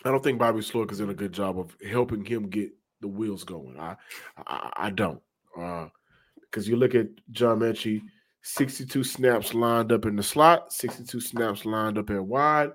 I 0.06 0.10
don't 0.12 0.24
think 0.24 0.40
Bobby 0.40 0.60
Slowik 0.60 0.92
is 0.92 1.00
doing 1.00 1.10
a 1.10 1.16
good 1.16 1.34
job 1.34 1.60
of 1.60 1.76
helping 1.90 2.24
him 2.26 2.50
get 2.50 2.72
the 3.02 3.08
wheels 3.08 3.44
going. 3.44 3.80
I 3.80 3.96
I, 4.38 4.72
I 4.76 4.90
don't. 4.92 5.22
Because 5.56 6.68
uh, 6.68 6.70
you 6.70 6.76
look 6.76 6.94
at 6.96 7.08
John 7.32 7.60
Metchie, 7.60 8.02
62 8.44 9.04
snaps 9.04 9.54
lined 9.54 9.92
up 9.92 10.06
in 10.06 10.16
the 10.16 10.24
slot, 10.24 10.74
62 10.74 11.20
snaps 11.20 11.66
lined 11.66 11.98
up 11.98 12.10
in 12.10 12.28
wide. 12.28 12.72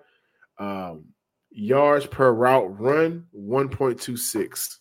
Um, 0.58 1.04
yards 1.56 2.06
per 2.06 2.32
route 2.32 2.78
run, 2.78 3.24
1.26. 3.34 4.76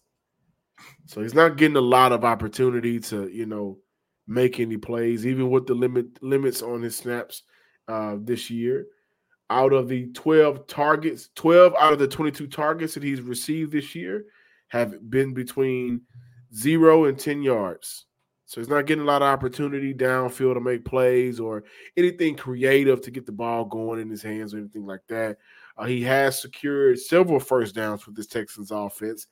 So 1.05 1.21
he's 1.21 1.33
not 1.33 1.57
getting 1.57 1.77
a 1.77 1.81
lot 1.81 2.11
of 2.11 2.25
opportunity 2.25 2.99
to, 2.99 3.29
you 3.29 3.45
know, 3.45 3.79
make 4.27 4.59
any 4.59 4.77
plays, 4.77 5.25
even 5.25 5.49
with 5.49 5.67
the 5.67 5.73
limit 5.73 6.21
limits 6.21 6.61
on 6.61 6.81
his 6.81 6.97
snaps 6.97 7.43
uh, 7.88 8.17
this 8.19 8.49
year. 8.49 8.88
Out 9.49 9.73
of 9.73 9.88
the 9.88 10.07
12 10.13 10.67
targets, 10.67 11.29
12 11.35 11.73
out 11.79 11.93
of 11.93 11.99
the 11.99 12.07
22 12.07 12.47
targets 12.47 12.95
that 12.95 13.03
he's 13.03 13.21
received 13.21 13.71
this 13.71 13.93
year 13.95 14.25
have 14.69 15.09
been 15.09 15.33
between 15.33 16.01
zero 16.53 17.05
and 17.05 17.17
10 17.17 17.43
yards. 17.43 18.05
So 18.47 18.59
he's 18.59 18.69
not 18.69 18.85
getting 18.85 19.03
a 19.03 19.07
lot 19.07 19.21
of 19.21 19.27
opportunity 19.27 19.93
downfield 19.93 20.55
to 20.55 20.61
make 20.61 20.83
plays 20.83 21.39
or 21.39 21.63
anything 21.95 22.35
creative 22.35 23.01
to 23.01 23.11
get 23.11 23.25
the 23.25 23.31
ball 23.31 23.65
going 23.65 23.99
in 23.99 24.09
his 24.09 24.23
hands 24.23 24.53
or 24.53 24.57
anything 24.57 24.85
like 24.85 25.01
that. 25.09 25.38
Uh, 25.77 25.85
he 25.85 26.01
has 26.03 26.41
secured 26.41 26.99
several 26.99 27.39
first 27.39 27.75
downs 27.75 28.05
with 28.05 28.15
this 28.15 28.27
Texans 28.27 28.71
offense. 28.71 29.27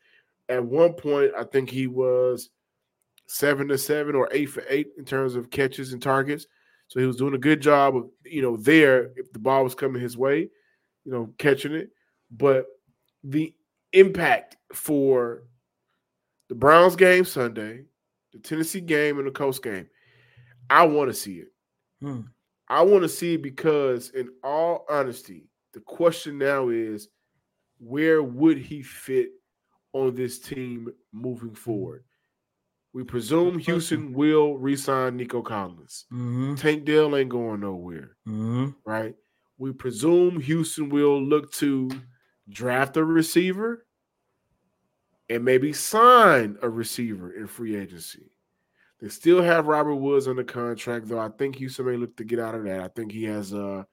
At 0.50 0.64
one 0.64 0.94
point, 0.94 1.32
I 1.38 1.44
think 1.46 1.70
he 1.70 1.88
was 1.88 2.50
seven 3.28 3.68
to 3.70 3.78
seven 3.78 4.16
or 4.16 4.28
eight 4.32 4.48
for 4.48 4.64
eight 4.68 4.90
in 4.98 5.06
terms 5.06 5.36
of 5.36 5.50
catches 5.50 5.94
and 5.94 6.02
targets. 6.02 6.48
So 6.88 7.00
he 7.00 7.06
was 7.06 7.16
doing 7.16 7.34
a 7.34 7.40
good 7.40 7.62
job 7.62 7.96
of, 7.96 8.10
you 8.26 8.42
know, 8.42 8.58
there 8.58 9.12
if 9.16 9.32
the 9.32 9.40
ball 9.40 9.64
was 9.64 9.74
coming 9.74 10.02
his 10.02 10.18
way, 10.18 10.50
you 11.06 11.12
know, 11.12 11.34
catching 11.38 11.74
it. 11.74 11.90
But 12.30 12.66
the 13.24 13.54
impact 13.94 14.58
for 14.74 15.44
the 16.50 16.56
Browns 16.56 16.96
game 16.96 17.24
Sunday, 17.26 17.86
the 18.34 18.40
Tennessee 18.40 18.82
game, 18.82 19.18
and 19.18 19.28
the 19.28 19.32
Colts 19.32 19.60
game, 19.60 19.88
I 20.70 20.86
want 20.86 21.10
to 21.10 21.14
see 21.14 21.36
it. 21.36 21.48
Hmm. 22.02 22.22
I 22.68 22.82
want 22.82 23.04
to 23.04 23.10
see 23.10 23.36
it 23.36 23.44
because, 23.44 24.10
in 24.10 24.30
all 24.44 24.86
honesty, 24.90 25.48
the 25.74 25.82
question 25.82 26.38
now 26.38 26.70
is 26.70 27.10
where 27.80 28.24
would 28.24 28.58
he 28.58 28.82
fit 28.82 29.30
on 29.94 30.16
this 30.16 30.40
team 30.40 30.90
moving 31.12 31.56
forward? 31.56 32.04
We 32.94 33.04
presume 33.04 33.58
Houston 33.58 34.14
will 34.14 34.58
resign 34.58 35.18
Nico 35.18 35.42
Collins. 35.42 36.06
Mm-hmm. 36.14 36.56
Tank 36.56 36.86
Dell 36.86 37.16
ain't 37.16 37.30
going 37.30 37.62
nowhere, 37.62 38.18
mm-hmm. 38.28 38.70
right? 38.86 39.16
We 39.58 39.74
presume 39.74 40.40
Houston 40.40 40.90
will 40.90 41.22
look 41.22 41.52
to 41.54 41.90
draft 42.50 42.98
a 42.98 43.04
receiver 43.04 43.86
and 45.30 45.44
maybe 45.44 45.74
sign 45.74 46.58
a 46.62 46.70
receiver 46.70 47.34
in 47.34 47.48
free 47.48 47.76
agency. 47.76 48.32
They 49.00 49.10
still 49.10 49.42
have 49.42 49.68
Robert 49.68 49.96
Woods 49.96 50.28
under 50.28 50.44
contract, 50.44 51.08
though. 51.08 51.20
I 51.20 51.30
think 51.30 51.56
Houston 51.56 51.88
may 51.88 51.98
look 51.98 52.16
to 52.18 52.24
get 52.24 52.40
out 52.40 52.56
of 52.56 52.64
that. 52.66 52.80
I 52.80 52.88
think 52.90 53.12
he 53.12 53.24
has 53.24 53.54
uh 53.54 53.84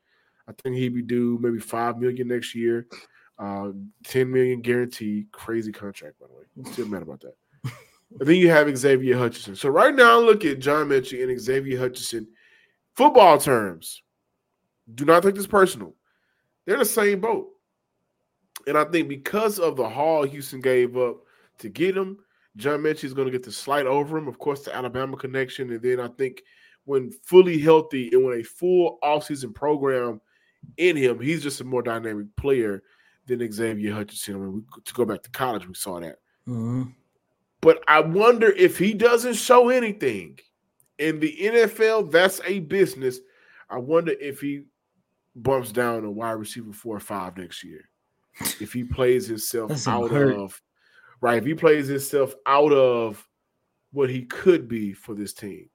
I 0.49 0.53
think 0.63 0.77
he'd 0.77 0.95
be 0.95 1.03
due 1.03 1.39
maybe 1.41 1.59
five 1.59 1.99
million 1.99 2.29
next 2.29 2.55
year, 2.55 2.87
uh, 3.39 3.71
ten 4.05 4.31
million 4.31 4.61
guaranteed. 4.61 5.31
Crazy 5.33 5.73
contract, 5.73 6.19
by 6.21 6.27
the 6.27 6.35
way. 6.35 6.45
I'm 6.57 6.73
still 6.73 6.89
mad 6.89 7.03
about 7.03 7.21
that. 7.21 7.35
and 8.19 8.29
then 8.29 8.37
you 8.37 8.51
have 8.51 8.77
Xavier 8.77 9.17
Hutchinson. 9.17 9.57
So 9.57 9.69
right 9.69 9.95
now, 9.95 10.19
look 10.19 10.45
at 10.45 10.59
John 10.59 10.89
Metchie 10.89 11.23
and 11.23 11.41
Xavier 11.41 11.79
Hutchinson. 11.79 12.27
Football 12.97 13.39
terms, 13.39 14.03
do 14.95 15.05
not 15.05 15.23
take 15.23 15.35
this 15.35 15.47
personal. 15.47 15.95
They're 16.67 16.79
the 16.79 16.85
same 16.85 17.21
boat. 17.21 17.49
And 18.67 18.77
I 18.77 18.85
think 18.85 19.09
because 19.09 19.59
of 19.59 19.77
the 19.77 19.89
haul 19.89 20.25
Houston 20.25 20.61
gave 20.61 20.97
up 20.97 21.19
to 21.59 21.69
get 21.69 21.97
him, 21.97 22.19
John 22.57 22.81
Metchie 22.81 23.05
is 23.05 23.15
going 23.15 23.27
to 23.27 23.33
get 23.33 23.43
the 23.43 23.53
slight 23.53 23.87
over 23.87 24.19
him. 24.19 24.29
Of 24.29 24.39
course, 24.39 24.65
the 24.65 24.75
Alabama 24.75 25.17
connection. 25.17 25.71
And 25.71 25.83
then 25.83 26.01
I 26.01 26.09
think 26.09 26.43
when 26.85 27.11
fully 27.11 27.59
healthy 27.59 28.11
and 28.13 28.25
when 28.25 28.41
a 28.41 28.43
full 28.43 28.99
offseason 29.03 29.55
program 29.55 30.21
in 30.77 30.97
him, 30.97 31.21
he's 31.21 31.43
just 31.43 31.61
a 31.61 31.65
more 31.65 31.83
dynamic 31.83 32.27
player 32.37 32.83
than 33.27 33.51
Xavier 33.51 33.95
Hutchinson. 33.95 34.35
I 34.35 34.39
mean, 34.39 34.55
we, 34.55 34.83
to 34.83 34.95
go 34.95 35.05
back 35.05 35.23
to 35.23 35.31
college, 35.31 35.67
we 35.67 35.75
saw 35.75 36.01
that. 36.01 36.17
Mm-hmm. 36.49 36.91
But 37.61 37.83
I 37.87 38.01
wonder 38.01 38.51
if 38.53 38.79
he 38.79 38.95
doesn't 38.95 39.35
show 39.35 39.69
anything 39.69 40.39
in 41.01 41.19
the 41.19 41.37
NFL, 41.41 42.11
that's 42.13 42.41
a 42.45 42.61
business. 42.61 43.19
I 43.69 43.79
wonder 43.79 44.13
if 44.21 44.41
he 44.41 44.65
bumps 45.35 45.73
down 45.73 46.05
a 46.05 46.11
wide 46.11 46.33
receiver 46.33 46.73
four 46.73 46.97
or 46.97 47.01
five 47.01 47.37
next 47.37 47.65
year. 47.65 47.89
If 48.61 48.73
he 48.73 48.85
plays 48.85 49.27
himself 49.27 49.89
out 49.89 50.11
hurt. 50.11 50.35
of 50.35 50.61
right, 51.21 51.39
if 51.39 51.45
he 51.45 51.55
plays 51.55 51.89
himself 51.89 52.35
out 52.47 52.73
of 52.73 53.27
what 53.93 54.09
he 54.09 54.23
could 54.23 54.69
be 54.69 54.93
for 54.93 55.15
this 55.15 55.33
team. 55.33 55.69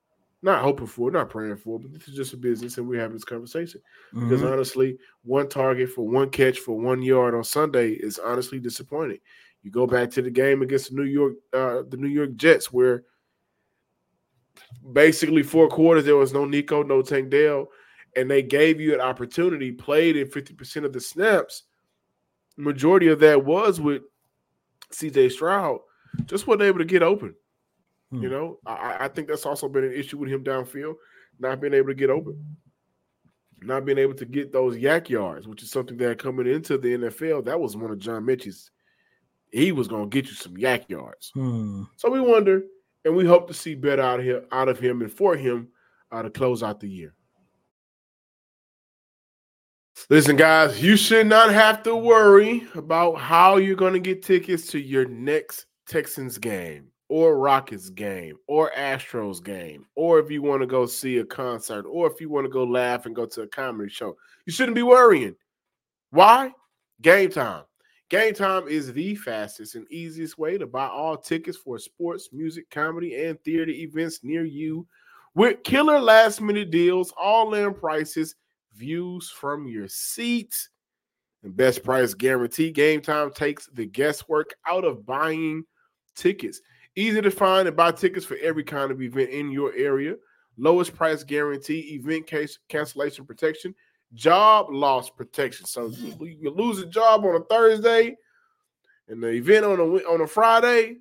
Not 0.45 0.61
hoping 0.61 0.85
for, 0.85 1.09
not 1.09 1.31
praying 1.31 1.57
for, 1.57 1.79
but 1.79 1.91
this 1.91 2.07
is 2.07 2.15
just 2.15 2.33
a 2.33 2.37
business, 2.37 2.77
and 2.77 2.87
we're 2.87 3.01
having 3.01 3.15
this 3.15 3.23
conversation. 3.23 3.81
Mm-hmm. 4.13 4.29
Because 4.29 4.43
honestly, 4.43 4.99
one 5.23 5.49
target 5.49 5.89
for 5.89 6.07
one 6.07 6.29
catch 6.29 6.59
for 6.59 6.79
one 6.79 7.01
yard 7.01 7.33
on 7.33 7.43
Sunday 7.43 7.93
is 7.93 8.19
honestly 8.19 8.59
disappointing. 8.59 9.17
You 9.63 9.71
go 9.71 9.87
back 9.87 10.11
to 10.11 10.21
the 10.21 10.29
game 10.29 10.61
against 10.61 10.91
the 10.91 10.97
New 10.97 11.09
York, 11.09 11.33
uh, 11.51 11.81
the 11.89 11.97
New 11.97 12.09
York 12.09 12.35
Jets, 12.35 12.71
where 12.71 13.05
basically 14.93 15.41
four 15.41 15.67
quarters 15.67 16.05
there 16.05 16.15
was 16.15 16.31
no 16.31 16.45
Nico, 16.45 16.83
no 16.83 17.01
Tank 17.01 17.31
Dell, 17.31 17.69
and 18.15 18.29
they 18.29 18.43
gave 18.43 18.79
you 18.79 18.93
an 18.93 19.01
opportunity, 19.01 19.71
played 19.71 20.15
in 20.15 20.27
50% 20.27 20.85
of 20.85 20.93
the 20.93 21.01
snaps. 21.01 21.63
Majority 22.55 23.07
of 23.07 23.19
that 23.21 23.43
was 23.43 23.81
with 23.81 24.03
CJ 24.93 25.31
Stroud, 25.31 25.79
just 26.25 26.45
wasn't 26.45 26.61
able 26.61 26.77
to 26.77 26.85
get 26.85 27.01
open. 27.01 27.33
Hmm. 28.11 28.23
You 28.23 28.29
know, 28.29 28.59
I, 28.65 28.97
I, 29.01 29.07
think 29.07 29.27
that's 29.27 29.45
also 29.45 29.67
been 29.67 29.83
an 29.83 29.93
issue 29.93 30.17
with 30.17 30.29
him 30.29 30.43
downfield, 30.43 30.95
not 31.39 31.59
being 31.59 31.73
able 31.73 31.87
to 31.87 31.95
get 31.95 32.09
open, 32.09 32.57
not 33.61 33.85
being 33.85 33.97
able 33.97 34.13
to 34.15 34.25
get 34.25 34.51
those 34.51 34.77
YAC 34.77 35.09
yards, 35.09 35.47
which 35.47 35.63
is 35.63 35.71
something 35.71 35.97
that 35.97 36.19
coming 36.19 36.47
into 36.47 36.77
the 36.77 36.97
NFL, 36.97 37.45
that 37.45 37.59
was 37.59 37.75
one 37.75 37.91
of 37.91 37.99
John 37.99 38.23
Metchie's. 38.23 38.69
He 39.51 39.71
was 39.71 39.87
going 39.87 40.09
to 40.09 40.13
get 40.13 40.29
you 40.29 40.35
some 40.35 40.55
YAC 40.55 40.89
yards. 40.89 41.31
Hmm. 41.33 41.83
So 41.97 42.11
we 42.11 42.19
wonder, 42.19 42.63
and 43.05 43.15
we 43.15 43.25
hope 43.25 43.47
to 43.47 43.53
see 43.53 43.73
better 43.73 44.01
out 44.01 44.19
of 44.19 44.25
him, 44.25 44.41
out 44.51 44.69
of 44.69 44.79
him 44.79 45.01
and 45.01 45.11
for 45.11 45.35
him 45.35 45.69
uh, 46.11 46.21
to 46.21 46.29
close 46.29 46.61
out 46.61 46.79
the 46.79 46.89
year. 46.89 47.13
Listen, 50.09 50.35
guys, 50.35 50.83
you 50.83 50.97
should 50.97 51.25
not 51.25 51.51
have 51.51 51.81
to 51.83 51.95
worry 51.95 52.67
about 52.75 53.15
how 53.15 53.57
you're 53.57 53.77
going 53.77 53.93
to 53.93 53.99
get 53.99 54.23
tickets 54.23 54.67
to 54.67 54.79
your 54.79 55.05
next 55.05 55.65
Texans 55.87 56.37
game 56.37 56.89
or 57.07 57.37
Rockets 57.37 57.89
game 57.89 58.37
or 58.47 58.71
Astros 58.77 59.43
game, 59.43 59.85
or 59.95 60.19
if 60.19 60.31
you 60.31 60.41
want 60.41 60.61
to 60.61 60.67
go 60.67 60.85
see 60.85 61.17
a 61.17 61.25
concert, 61.25 61.85
or 61.85 62.07
if 62.07 62.19
you 62.19 62.29
want 62.29 62.45
to 62.45 62.51
go 62.51 62.63
laugh 62.63 63.05
and 63.05 63.15
go 63.15 63.25
to 63.25 63.41
a 63.41 63.47
comedy 63.47 63.89
show. 63.89 64.17
You 64.45 64.53
shouldn't 64.53 64.75
be 64.75 64.83
worrying. 64.83 65.35
Why? 66.11 66.51
Game 67.01 67.29
time. 67.29 67.63
Game 68.09 68.33
time 68.33 68.67
is 68.67 68.93
the 68.93 69.15
fastest 69.15 69.75
and 69.75 69.91
easiest 69.91 70.37
way 70.37 70.57
to 70.57 70.67
buy 70.67 70.87
all 70.87 71.17
tickets 71.17 71.57
for 71.57 71.79
sports, 71.79 72.29
music, 72.31 72.69
comedy, 72.69 73.15
and 73.23 73.41
theater 73.43 73.71
events 73.71 74.19
near 74.23 74.45
you 74.45 74.87
with 75.33 75.63
killer 75.63 75.99
last 75.99 76.39
minute 76.39 76.71
deals, 76.71 77.13
all 77.21 77.53
in 77.53 77.73
prices, 77.73 78.35
views 78.73 79.29
from 79.29 79.67
your 79.67 79.87
seat, 79.87 80.55
and 81.43 81.55
best 81.55 81.83
price 81.83 82.13
guarantee. 82.13 82.71
Game 82.71 83.01
time 83.01 83.31
takes 83.31 83.67
the 83.73 83.85
guesswork 83.85 84.53
out 84.67 84.85
of 84.85 85.05
buying 85.05 85.63
tickets. 86.15 86.61
Easy 86.95 87.21
to 87.21 87.31
find 87.31 87.67
and 87.67 87.75
buy 87.75 87.91
tickets 87.91 88.25
for 88.25 88.37
every 88.37 88.63
kind 88.63 88.91
of 88.91 89.01
event 89.01 89.29
in 89.29 89.51
your 89.51 89.73
area. 89.75 90.15
Lowest 90.57 90.95
price 90.95 91.23
guarantee, 91.23 91.79
event 91.95 92.27
case 92.27 92.57
cancellation 92.69 93.25
protection, 93.25 93.75
job 94.13 94.67
loss 94.69 95.09
protection. 95.09 95.65
So 95.65 95.87
you 95.89 96.49
lose 96.49 96.79
a 96.79 96.85
job 96.85 97.25
on 97.25 97.35
a 97.35 97.43
Thursday 97.43 98.15
and 99.09 99.21
the 99.21 99.29
event 99.29 99.65
on 99.65 99.79
a 99.79 99.83
on 99.83 100.21
a 100.21 100.27
Friday, 100.27 100.97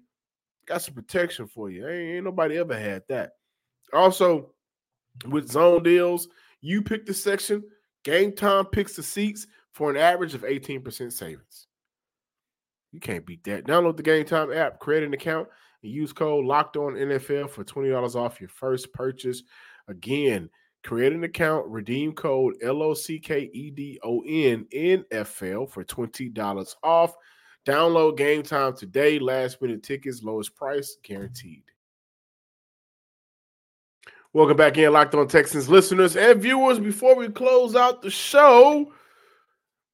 got 0.67 0.83
some 0.83 0.95
protection 0.95 1.47
for 1.47 1.71
you. 1.71 1.87
Ain't, 1.87 2.17
ain't 2.17 2.25
nobody 2.25 2.59
ever 2.59 2.77
had 2.77 3.03
that. 3.09 3.33
Also, 3.93 4.53
with 5.29 5.51
zone 5.51 5.83
deals, 5.83 6.29
you 6.61 6.83
pick 6.83 7.07
the 7.07 7.15
section, 7.15 7.63
game 8.03 8.33
time 8.33 8.67
picks 8.67 8.97
the 8.97 9.03
seats 9.03 9.47
for 9.73 9.91
an 9.91 9.97
average 9.97 10.35
of 10.35 10.43
18% 10.43 11.13
savings. 11.13 11.67
You 12.93 13.01
can't 13.01 13.27
beat 13.27 13.43
that. 13.45 13.67
Download 13.67 13.97
the 13.97 14.05
Game 14.05 14.25
Time 14.25 14.53
app, 14.53 14.79
create 14.79 15.03
an 15.03 15.13
account, 15.13 15.49
Use 15.89 16.13
code 16.13 16.45
locked 16.45 16.77
on 16.77 16.95
NFL 16.95 17.51
for 17.51 17.65
$20 17.65 18.15
off 18.15 18.41
your 18.41 18.49
first 18.49 18.93
purchase. 18.93 19.43
Again, 19.89 20.49
create 20.83 21.13
an 21.13 21.25
account, 21.25 21.67
redeem 21.69 22.13
code 22.13 22.55
L 22.63 22.83
O 22.83 22.95
C 22.95 23.19
K 23.19 23.51
E 23.53 23.71
D 23.71 23.99
O 24.03 24.23
N 24.27 24.67
NFL 24.73 25.71
for 25.71 25.85
$20 25.85 26.75
off. 26.83 27.15
Download 27.67 28.17
game 28.17 28.43
time 28.43 28.77
today. 28.77 29.19
Last 29.19 29.61
minute 29.63 29.83
tickets, 29.83 30.23
lowest 30.23 30.55
price 30.55 30.97
guaranteed. 31.03 31.63
Welcome 34.35 34.57
back 34.57 34.77
in, 34.79 34.93
Locked 34.93 35.15
On 35.15 35.29
Texans 35.29 35.69
listeners 35.69 36.17
and 36.17 36.43
viewers. 36.43 36.81
Before 36.81 37.15
we 37.15 37.29
close 37.29 37.77
out 37.77 38.03
the 38.03 38.11
show, 38.11 38.93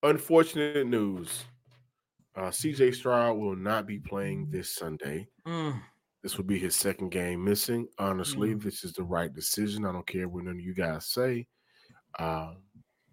unfortunate 0.02 0.86
news. 0.86 1.44
Uh, 2.36 2.50
CJ 2.50 2.94
Stroud 2.94 3.36
will 3.38 3.56
not 3.56 3.86
be 3.86 3.98
playing 3.98 4.48
this 4.50 4.74
Sunday. 4.74 5.28
Mm. 5.46 5.80
This 6.22 6.36
will 6.36 6.44
be 6.44 6.58
his 6.58 6.76
second 6.76 7.10
game 7.10 7.42
missing. 7.42 7.88
Honestly, 7.98 8.54
Mm. 8.54 8.62
this 8.62 8.84
is 8.84 8.92
the 8.92 9.02
right 9.02 9.32
decision. 9.32 9.84
I 9.84 9.92
don't 9.92 10.06
care 10.06 10.28
what 10.28 10.44
none 10.44 10.54
of 10.54 10.60
you 10.60 10.74
guys 10.74 11.06
say. 11.06 11.46
Um, 12.18 12.58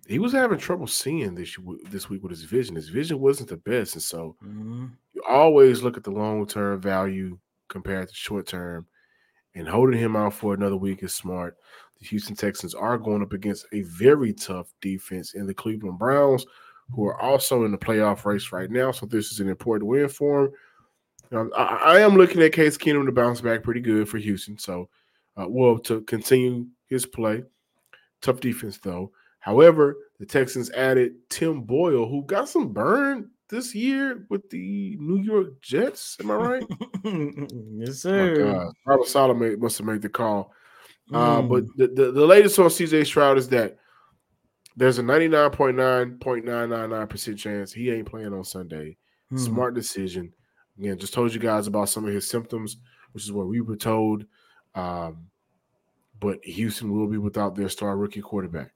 he 0.07 0.19
was 0.19 0.31
having 0.33 0.57
trouble 0.59 0.87
seeing 0.87 1.35
this 1.35 1.57
this 1.89 2.09
week 2.09 2.21
with 2.23 2.31
his 2.31 2.43
vision. 2.43 2.75
His 2.75 2.89
vision 2.89 3.19
wasn't 3.19 3.49
the 3.49 3.57
best, 3.57 3.95
and 3.95 4.01
so 4.03 4.35
Mhm. 4.43 4.91
you 5.13 5.21
always 5.27 5.81
look 5.83 5.97
at 5.97 6.03
the 6.03 6.11
long 6.11 6.45
term 6.45 6.79
value 6.79 7.37
compared 7.69 8.07
to 8.09 8.15
short 8.15 8.47
term. 8.47 8.87
And 9.55 9.67
holding 9.67 9.99
him 9.99 10.15
out 10.15 10.33
for 10.35 10.53
another 10.53 10.77
week 10.77 11.01
is 11.01 11.15
smart. 11.15 11.57
The 11.99 12.05
Houston 12.05 12.35
Texans 12.35 12.75
are 12.75 12.97
going 12.97 13.23
up 13.23 13.33
against 13.33 13.65
a 13.71 13.81
very 13.81 14.31
tough 14.33 14.71
defense 14.81 15.33
in 15.33 15.47
the 15.47 15.53
Cleveland 15.53 15.97
Browns, 15.97 16.45
who 16.93 17.05
are 17.05 17.19
also 17.19 17.65
in 17.65 17.71
the 17.71 17.77
playoff 17.77 18.25
race 18.25 18.51
right 18.51 18.69
now. 18.71 18.91
So 18.91 19.05
this 19.05 19.31
is 19.31 19.39
an 19.39 19.49
important 19.49 19.87
win 19.89 20.07
for 20.09 20.45
him. 20.45 20.51
Um, 21.31 21.51
I, 21.57 21.63
I 21.63 21.99
am 21.99 22.15
looking 22.15 22.41
at 22.41 22.53
Case 22.53 22.77
Keenum 22.77 23.05
to 23.05 23.11
bounce 23.11 23.41
back 23.41 23.61
pretty 23.63 23.81
good 23.81 24.07
for 24.07 24.17
Houston. 24.17 24.57
So, 24.57 24.87
uh, 25.35 25.45
well, 25.49 25.77
to 25.79 26.01
continue 26.01 26.65
his 26.87 27.05
play. 27.05 27.43
Tough 28.21 28.39
defense, 28.39 28.77
though. 28.77 29.11
However, 29.39 29.97
the 30.19 30.25
Texans 30.25 30.71
added 30.71 31.15
Tim 31.29 31.61
Boyle, 31.63 32.07
who 32.07 32.23
got 32.23 32.47
some 32.49 32.69
burn 32.69 33.29
this 33.49 33.75
year 33.75 34.25
with 34.29 34.49
the 34.49 34.95
New 34.99 35.21
York 35.21 35.61
Jets. 35.61 36.17
Am 36.21 36.31
I 36.31 36.35
right? 36.35 36.63
yes, 37.03 37.89
Oh 37.89 37.93
sir. 37.93 38.71
Robert 38.85 39.07
Solomon 39.07 39.59
must 39.59 39.77
have 39.77 39.87
made 39.87 40.01
the 40.01 40.09
call. 40.09 40.53
Uh, 41.13 41.41
Mm. 41.41 41.49
but 41.49 41.63
the, 41.77 41.87
the, 41.87 42.11
the 42.11 42.25
latest 42.25 42.59
on 42.59 42.65
CJ 42.67 43.05
Stroud 43.05 43.37
is 43.37 43.47
that 43.49 43.77
there's 44.77 44.99
a 44.99 45.03
99.9.999% 45.03 47.37
chance 47.37 47.73
he 47.73 47.91
ain't 47.91 48.07
playing 48.07 48.33
on 48.33 48.43
Sunday. 48.43 48.95
Mm. 49.33 49.39
Smart 49.39 49.73
decision. 49.73 50.31
Again, 50.77 50.99
just 50.99 51.13
told 51.13 51.33
you 51.33 51.39
guys 51.39 51.65
about 51.65 51.89
some 51.89 52.05
of 52.05 52.13
his 52.13 52.29
symptoms, 52.29 52.77
which 53.11 53.23
is 53.23 53.31
what 53.31 53.47
we 53.47 53.61
were 53.61 53.75
told. 53.75 54.25
Um, 54.75 55.29
but 56.19 56.37
Houston 56.43 56.91
will 56.91 57.07
be 57.07 57.17
without 57.17 57.55
their 57.55 57.69
star 57.69 57.97
rookie 57.97 58.21
quarterback. 58.21 58.69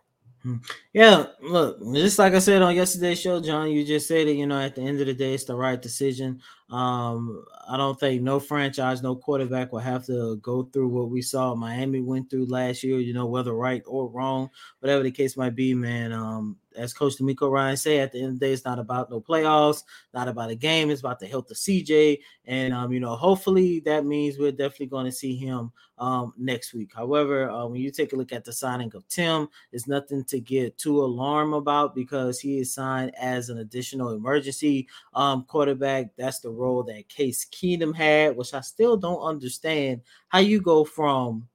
Yeah, 0.93 1.27
look, 1.41 1.79
just 1.93 2.19
like 2.19 2.33
I 2.33 2.39
said 2.39 2.61
on 2.61 2.75
yesterday's 2.75 3.19
show, 3.21 3.39
John, 3.39 3.71
you 3.71 3.85
just 3.85 4.07
said 4.07 4.27
it. 4.27 4.35
You 4.35 4.47
know, 4.47 4.59
at 4.59 4.75
the 4.75 4.81
end 4.81 4.99
of 4.99 5.07
the 5.07 5.13
day, 5.13 5.33
it's 5.33 5.45
the 5.45 5.55
right 5.55 5.81
decision. 5.81 6.41
Um, 6.69 7.45
I 7.69 7.77
don't 7.77 7.99
think 7.99 8.21
no 8.21 8.39
franchise, 8.39 9.01
no 9.01 9.15
quarterback 9.15 9.71
will 9.71 9.79
have 9.79 10.05
to 10.07 10.37
go 10.37 10.63
through 10.63 10.89
what 10.89 11.09
we 11.09 11.21
saw 11.21 11.53
Miami 11.55 12.01
went 12.01 12.29
through 12.29 12.47
last 12.47 12.83
year. 12.83 12.99
You 12.99 13.13
know, 13.13 13.27
whether 13.27 13.53
right 13.53 13.83
or 13.85 14.09
wrong, 14.09 14.49
whatever 14.79 15.03
the 15.03 15.11
case 15.11 15.37
might 15.37 15.55
be, 15.55 15.73
man. 15.73 16.11
Um, 16.11 16.57
as 16.75 16.93
Coach 16.93 17.17
DeMeco 17.17 17.51
Ryan 17.51 17.77
say, 17.77 17.99
at 17.99 18.11
the 18.11 18.19
end 18.19 18.27
of 18.33 18.39
the 18.39 18.45
day, 18.45 18.53
it's 18.53 18.65
not 18.65 18.79
about 18.79 19.09
no 19.09 19.21
playoffs, 19.21 19.83
not 20.13 20.27
about 20.27 20.49
a 20.49 20.55
game. 20.55 20.89
It's 20.89 21.01
about 21.01 21.19
the 21.19 21.27
health 21.27 21.51
of 21.51 21.57
CJ, 21.57 22.19
and 22.45 22.73
um, 22.73 22.91
you 22.91 22.99
know, 22.99 23.15
hopefully 23.15 23.79
that 23.81 24.05
means 24.05 24.37
we're 24.37 24.51
definitely 24.51 24.87
going 24.87 25.05
to 25.05 25.11
see 25.11 25.35
him 25.35 25.71
um 25.97 26.33
next 26.37 26.73
week. 26.73 26.91
However, 26.95 27.49
uh, 27.49 27.67
when 27.67 27.79
you 27.79 27.91
take 27.91 28.13
a 28.13 28.15
look 28.15 28.31
at 28.31 28.43
the 28.43 28.51
signing 28.53 28.91
of 28.95 29.07
Tim, 29.07 29.47
it's 29.71 29.87
nothing 29.87 30.23
to 30.25 30.39
get 30.39 30.77
too 30.77 31.01
alarmed 31.01 31.53
about 31.53 31.93
because 31.95 32.39
he 32.39 32.59
is 32.59 32.73
signed 32.73 33.13
as 33.19 33.49
an 33.49 33.59
additional 33.59 34.13
emergency 34.13 34.87
um 35.13 35.45
quarterback. 35.45 36.15
That's 36.17 36.39
the 36.39 36.49
role 36.49 36.83
that 36.83 37.07
Case 37.07 37.45
Keenum 37.51 37.95
had, 37.95 38.35
which 38.35 38.53
I 38.53 38.61
still 38.61 38.97
don't 38.97 39.21
understand 39.21 40.01
how 40.29 40.39
you 40.39 40.61
go 40.61 40.83
from 40.83 41.47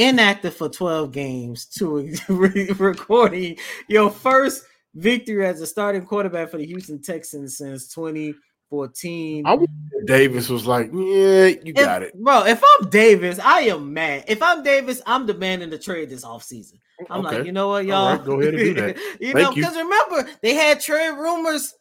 inactive 0.00 0.54
for 0.54 0.68
12 0.68 1.12
games 1.12 1.66
to 1.66 2.12
re- 2.28 2.70
recording 2.78 3.56
your 3.88 4.10
first 4.10 4.64
victory 4.94 5.46
as 5.46 5.60
a 5.60 5.66
starting 5.66 6.04
quarterback 6.04 6.50
for 6.50 6.56
the 6.56 6.66
Houston 6.66 7.00
Texans 7.02 7.56
since 7.58 7.92
2014. 7.94 9.46
I 9.46 9.58
Davis 10.06 10.48
was 10.48 10.66
like, 10.66 10.90
yeah, 10.92 11.46
you 11.62 11.72
got 11.72 12.02
If- 12.02 12.08
it. 12.10 12.22
Bro, 12.22 12.46
if 12.46 12.62
I'm 12.64 12.88
Davis, 12.88 13.38
I 13.38 13.60
am 13.62 13.92
mad. 13.92 14.24
If 14.28 14.42
I'm 14.42 14.62
Davis, 14.62 15.02
I'm 15.06 15.26
demanding 15.26 15.70
the 15.70 15.78
trade 15.78 16.08
this 16.10 16.24
offseason. 16.24 16.78
I'm 17.08 17.22
like, 17.22 17.44
you 17.46 17.52
know 17.52 17.68
what, 17.68 17.76
All 17.76 17.82
y'all? 17.82 18.16
right, 18.16 18.24
go 18.24 18.40
ahead 18.40 18.54
and 18.54 18.62
do 18.62 18.74
that. 18.74 18.96
you 19.20 19.32
Thank 19.32 19.36
know, 19.48 19.52
because 19.54 19.76
remember, 19.76 20.28
they 20.42 20.54
had 20.54 20.80
trade 20.80 21.10
rumors 21.10 21.74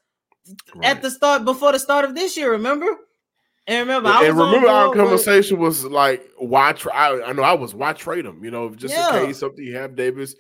Right. 0.73 0.85
at 0.85 1.01
the 1.03 1.11
start 1.11 1.45
before 1.45 1.73
the 1.73 1.79
start 1.79 2.05
of 2.05 2.15
this 2.15 2.35
year, 2.35 2.51
remember? 2.51 2.87
And 3.69 3.87
remember, 3.87 4.09
I 4.09 4.25
and 4.25 4.37
remember 4.37 4.67
our 4.67 4.87
board 4.87 4.97
with- 4.97 5.07
conversation 5.07 5.59
was 5.59 5.85
like, 5.85 6.27
why 6.37 6.73
try? 6.73 7.21
I, 7.21 7.31
know 7.33 7.43
I 7.43 7.53
was 7.53 7.73
why 7.73 7.93
trade 7.93 8.25
him? 8.25 8.43
You 8.43 8.51
know, 8.51 8.69
just 8.75 8.93
Yeah. 8.93 9.19
in 9.21 9.27
case 9.27 9.39
something 9.39 9.63
you 9.63 9.75
have 9.77 9.95
Davis, 9.95 10.35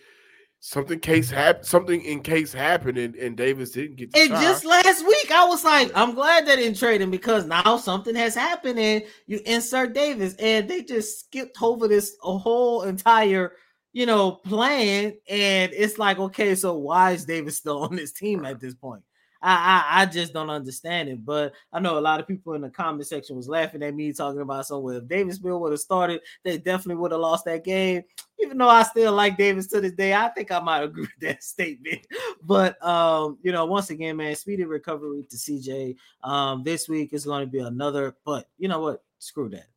something 0.61 0.99
case 0.99 1.29
hap- 1.29 1.63
something 1.63 2.01
in 2.03 2.21
case 2.21 2.51
happened, 2.51 2.97
and, 2.97 3.15
and 3.15 3.37
Davis 3.37 3.71
didn't 3.71 3.97
get 3.97 4.09
And 4.17 4.29
shot. 4.29 4.41
just 4.41 4.65
last 4.65 5.05
week, 5.05 5.31
I 5.31 5.45
was 5.45 5.63
like, 5.63 5.91
I'm 5.95 6.13
glad 6.15 6.45
they 6.47 6.55
didn't 6.57 6.77
trade 6.77 7.01
him 7.01 7.11
because 7.11 7.45
now 7.45 7.77
something 7.77 8.15
has 8.15 8.35
happened 8.35 8.79
and 8.79 9.03
you 9.27 9.39
insert 9.45 9.93
Davis. 9.93 10.33
And 10.39 10.67
they 10.69 10.81
just 10.81 11.19
skipped 11.21 11.61
over 11.61 11.87
this 11.87 12.15
a 12.23 12.37
whole 12.37 12.81
entire, 12.81 13.53
you 13.93 14.05
know, 14.05 14.31
plan. 14.31 15.13
And 15.29 15.71
it's 15.73 15.97
like, 15.99 16.19
okay, 16.19 16.55
so 16.55 16.77
why 16.77 17.11
is 17.11 17.25
Davis 17.25 17.57
still 17.57 17.83
on 17.83 17.95
this 17.95 18.11
team 18.11 18.43
at 18.43 18.59
this 18.59 18.73
point? 18.73 19.03
I, 19.41 19.53
I 19.53 20.01
I 20.01 20.05
just 20.05 20.33
don't 20.33 20.49
understand 20.49 21.09
it. 21.09 21.23
But 21.23 21.53
I 21.71 21.79
know 21.79 21.97
a 21.97 22.01
lot 22.01 22.19
of 22.19 22.27
people 22.27 22.53
in 22.53 22.61
the 22.61 22.69
comment 22.69 23.07
section 23.07 23.35
was 23.35 23.47
laughing 23.47 23.83
at 23.83 23.95
me 23.95 24.11
talking 24.11 24.41
about 24.41 24.65
somewhere. 24.65 24.97
If 24.97 25.07
Davis 25.07 25.41
Mills 25.41 25.61
would 25.61 25.71
have 25.71 25.79
started, 25.79 26.21
they 26.43 26.57
definitely 26.57 26.95
would 26.95 27.11
have 27.11 27.21
lost 27.21 27.45
that 27.45 27.63
game. 27.63 28.03
Even 28.41 28.57
though 28.57 28.69
I 28.69 28.83
still 28.83 29.13
like 29.13 29.37
Davis 29.37 29.67
to 29.67 29.81
this 29.81 29.93
day, 29.93 30.13
I 30.13 30.29
think 30.29 30.51
I 30.51 30.59
might 30.59 30.83
agree 30.83 31.03
with 31.03 31.19
that 31.21 31.43
statement. 31.43 32.05
But 32.43 32.83
um, 32.85 33.37
you 33.41 33.51
know, 33.51 33.65
once 33.65 33.89
again, 33.89 34.17
man, 34.17 34.35
speedy 34.35 34.65
recovery 34.65 35.25
to 35.29 35.35
CJ. 35.35 35.95
Um, 36.23 36.63
this 36.63 36.89
week 36.89 37.13
is 37.13 37.25
going 37.25 37.45
to 37.45 37.51
be 37.51 37.59
another, 37.59 38.15
but 38.25 38.49
you 38.57 38.67
know 38.67 38.79
what? 38.79 39.03
Screw 39.19 39.49
that. 39.49 39.67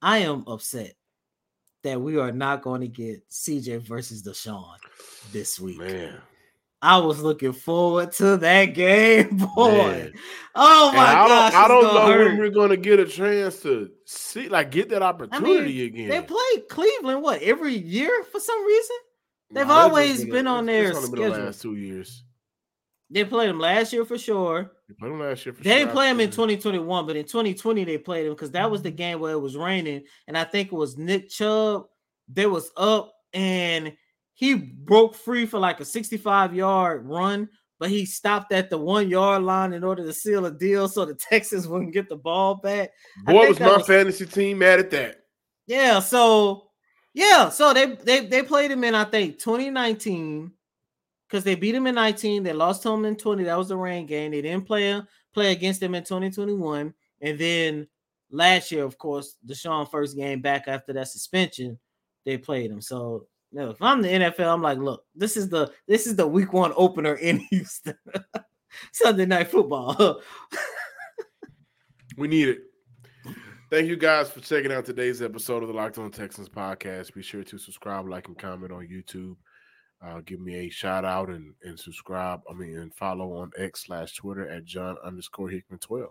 I 0.00 0.18
am 0.18 0.44
upset 0.46 0.94
that 1.82 2.00
we 2.00 2.18
are 2.18 2.32
not 2.32 2.62
going 2.62 2.80
to 2.80 2.88
get 2.88 3.28
CJ 3.30 3.82
versus 3.82 4.22
Deshaun 4.22 4.76
this 5.32 5.58
week. 5.58 5.78
man. 5.78 6.20
I 6.80 6.98
was 6.98 7.20
looking 7.20 7.52
forward 7.52 8.12
to 8.12 8.36
that 8.36 8.66
game, 8.66 9.36
boy. 9.56 9.72
Man. 9.72 10.12
Oh 10.54 10.88
And 10.88 10.96
my 10.96 11.02
I 11.06 11.12
gosh, 11.26 11.52
don't, 11.52 11.64
I 11.64 11.68
don't 11.68 11.94
know 11.94 12.06
hurt. 12.06 12.26
when 12.28 12.38
we're 12.38 12.68
to 12.68 12.76
get 12.76 13.00
a 13.00 13.06
chance 13.06 13.60
to 13.62 13.90
see, 14.04 14.48
like, 14.48 14.70
get 14.70 14.88
that 14.90 15.02
opportunity 15.02 15.84
again. 15.84 16.08
They 16.08 16.22
play 16.22 16.62
Cleveland 16.70 17.22
what 17.22 17.42
every 17.42 17.74
year 17.74 18.22
for 18.30 18.40
some 18.40 18.64
reason. 18.64 18.96
They've 19.50 19.70
always 19.70 20.18
just 20.18 20.30
been 20.30 20.46
on 20.46 20.66
their 20.66 20.94
only 20.94 21.08
been 21.10 21.10
the 21.10 21.28
schedule. 21.28 21.44
last 21.46 21.62
two 21.62 21.74
years. 21.76 22.24
They 23.10 23.24
played 23.24 23.48
them 23.48 23.58
last 23.58 23.92
year 23.92 24.04
for 24.04 24.18
sure. 24.18 24.70
They 24.88 24.94
played 24.94 25.12
them 25.12 25.20
last 25.20 25.46
year. 25.46 25.54
For 25.54 25.62
They 25.62 25.70
didn't 25.78 25.88
sure. 25.88 25.94
play 25.94 26.08
them 26.08 26.20
in 26.20 26.30
2021, 26.30 27.06
but 27.06 27.16
in 27.16 27.24
2020 27.24 27.84
they 27.84 27.98
played 27.98 28.26
them 28.26 28.34
because 28.34 28.50
that 28.52 28.70
was 28.70 28.82
the 28.82 28.90
game 28.90 29.18
where 29.20 29.32
it 29.32 29.40
was 29.40 29.56
raining, 29.56 30.04
and 30.26 30.36
I 30.36 30.44
think 30.44 30.68
it 30.68 30.74
was 30.76 30.98
Nick 30.98 31.28
Chubb. 31.30 31.86
They 32.28 32.46
was 32.46 32.70
up 32.76 33.12
and 33.32 33.94
he 34.38 34.54
broke 34.54 35.16
free 35.16 35.46
for 35.46 35.58
like 35.58 35.80
a 35.80 35.84
65 35.84 36.54
yard 36.54 37.04
run, 37.04 37.48
but 37.80 37.90
he 37.90 38.06
stopped 38.06 38.52
at 38.52 38.70
the 38.70 38.78
one 38.78 39.10
yard 39.10 39.42
line 39.42 39.72
in 39.72 39.82
order 39.82 40.04
to 40.04 40.12
seal 40.12 40.46
a 40.46 40.50
deal 40.52 40.86
so 40.86 41.04
the 41.04 41.14
Texans 41.30 41.66
wouldn't 41.66 41.92
get 41.92 42.08
the 42.08 42.14
ball 42.14 42.54
back. 42.54 42.92
Boy, 43.24 43.48
was 43.48 43.58
my 43.58 43.78
was- 43.78 43.86
fantasy 43.88 44.26
team 44.26 44.58
mad 44.58 44.78
at 44.78 44.92
that. 44.92 45.16
Yeah, 45.66 45.98
so 45.98 46.68
yeah, 47.14 47.48
so 47.48 47.74
they 47.74 47.96
they 47.96 48.26
they 48.26 48.44
played 48.44 48.70
him 48.70 48.84
in 48.84 48.94
I 48.94 49.02
think 49.02 49.40
2019 49.40 50.52
because 51.28 51.42
they 51.42 51.56
beat 51.56 51.74
him 51.74 51.88
in 51.88 51.96
19. 51.96 52.44
They 52.44 52.52
lost 52.52 52.84
to 52.84 52.90
him 52.90 53.06
in 53.06 53.16
20. 53.16 53.42
That 53.42 53.58
was 53.58 53.68
the 53.68 53.76
rain 53.76 54.06
game. 54.06 54.30
They 54.30 54.40
didn't 54.40 54.66
play 54.68 55.02
play 55.34 55.50
against 55.50 55.80
them 55.80 55.96
in 55.96 56.04
2021, 56.04 56.94
and 57.22 57.38
then 57.40 57.88
last 58.30 58.70
year, 58.70 58.84
of 58.84 58.98
course, 58.98 59.34
Deshaun 59.44 59.90
first 59.90 60.16
game 60.16 60.40
back 60.40 60.68
after 60.68 60.92
that 60.92 61.08
suspension, 61.08 61.76
they 62.24 62.38
played 62.38 62.70
him. 62.70 62.80
So 62.80 63.26
know, 63.52 63.70
if 63.70 63.80
I'm 63.80 64.02
the 64.02 64.08
NFL, 64.08 64.54
I'm 64.54 64.62
like, 64.62 64.78
look, 64.78 65.04
this 65.14 65.36
is 65.36 65.48
the 65.48 65.72
this 65.86 66.06
is 66.06 66.16
the 66.16 66.26
week 66.26 66.52
one 66.52 66.72
opener 66.76 67.14
in 67.14 67.38
Houston. 67.50 67.96
Sunday 68.92 69.26
night 69.26 69.48
football. 69.48 70.20
We 72.18 72.26
need 72.26 72.48
it. 72.48 72.62
Thank 73.70 73.86
you 73.86 73.96
guys 73.96 74.28
for 74.28 74.40
checking 74.40 74.72
out 74.72 74.84
today's 74.84 75.22
episode 75.22 75.62
of 75.62 75.68
the 75.68 75.74
Locked 75.74 75.98
On 75.98 76.10
Texans 76.10 76.48
podcast. 76.48 77.14
Be 77.14 77.22
sure 77.22 77.44
to 77.44 77.58
subscribe, 77.58 78.08
like, 78.08 78.26
and 78.26 78.36
comment 78.36 78.72
on 78.72 78.88
YouTube. 78.88 79.36
Uh, 80.04 80.20
give 80.26 80.40
me 80.40 80.54
a 80.56 80.68
shout 80.68 81.04
out 81.04 81.28
and, 81.28 81.54
and 81.62 81.78
subscribe. 81.78 82.40
I 82.50 82.54
mean, 82.54 82.76
and 82.76 82.92
follow 82.94 83.34
on 83.34 83.52
X 83.56 83.84
slash 83.84 84.16
Twitter 84.16 84.48
at 84.48 84.64
John 84.64 84.96
underscore 85.04 85.48
Hickman 85.48 85.78
12. 85.78 86.10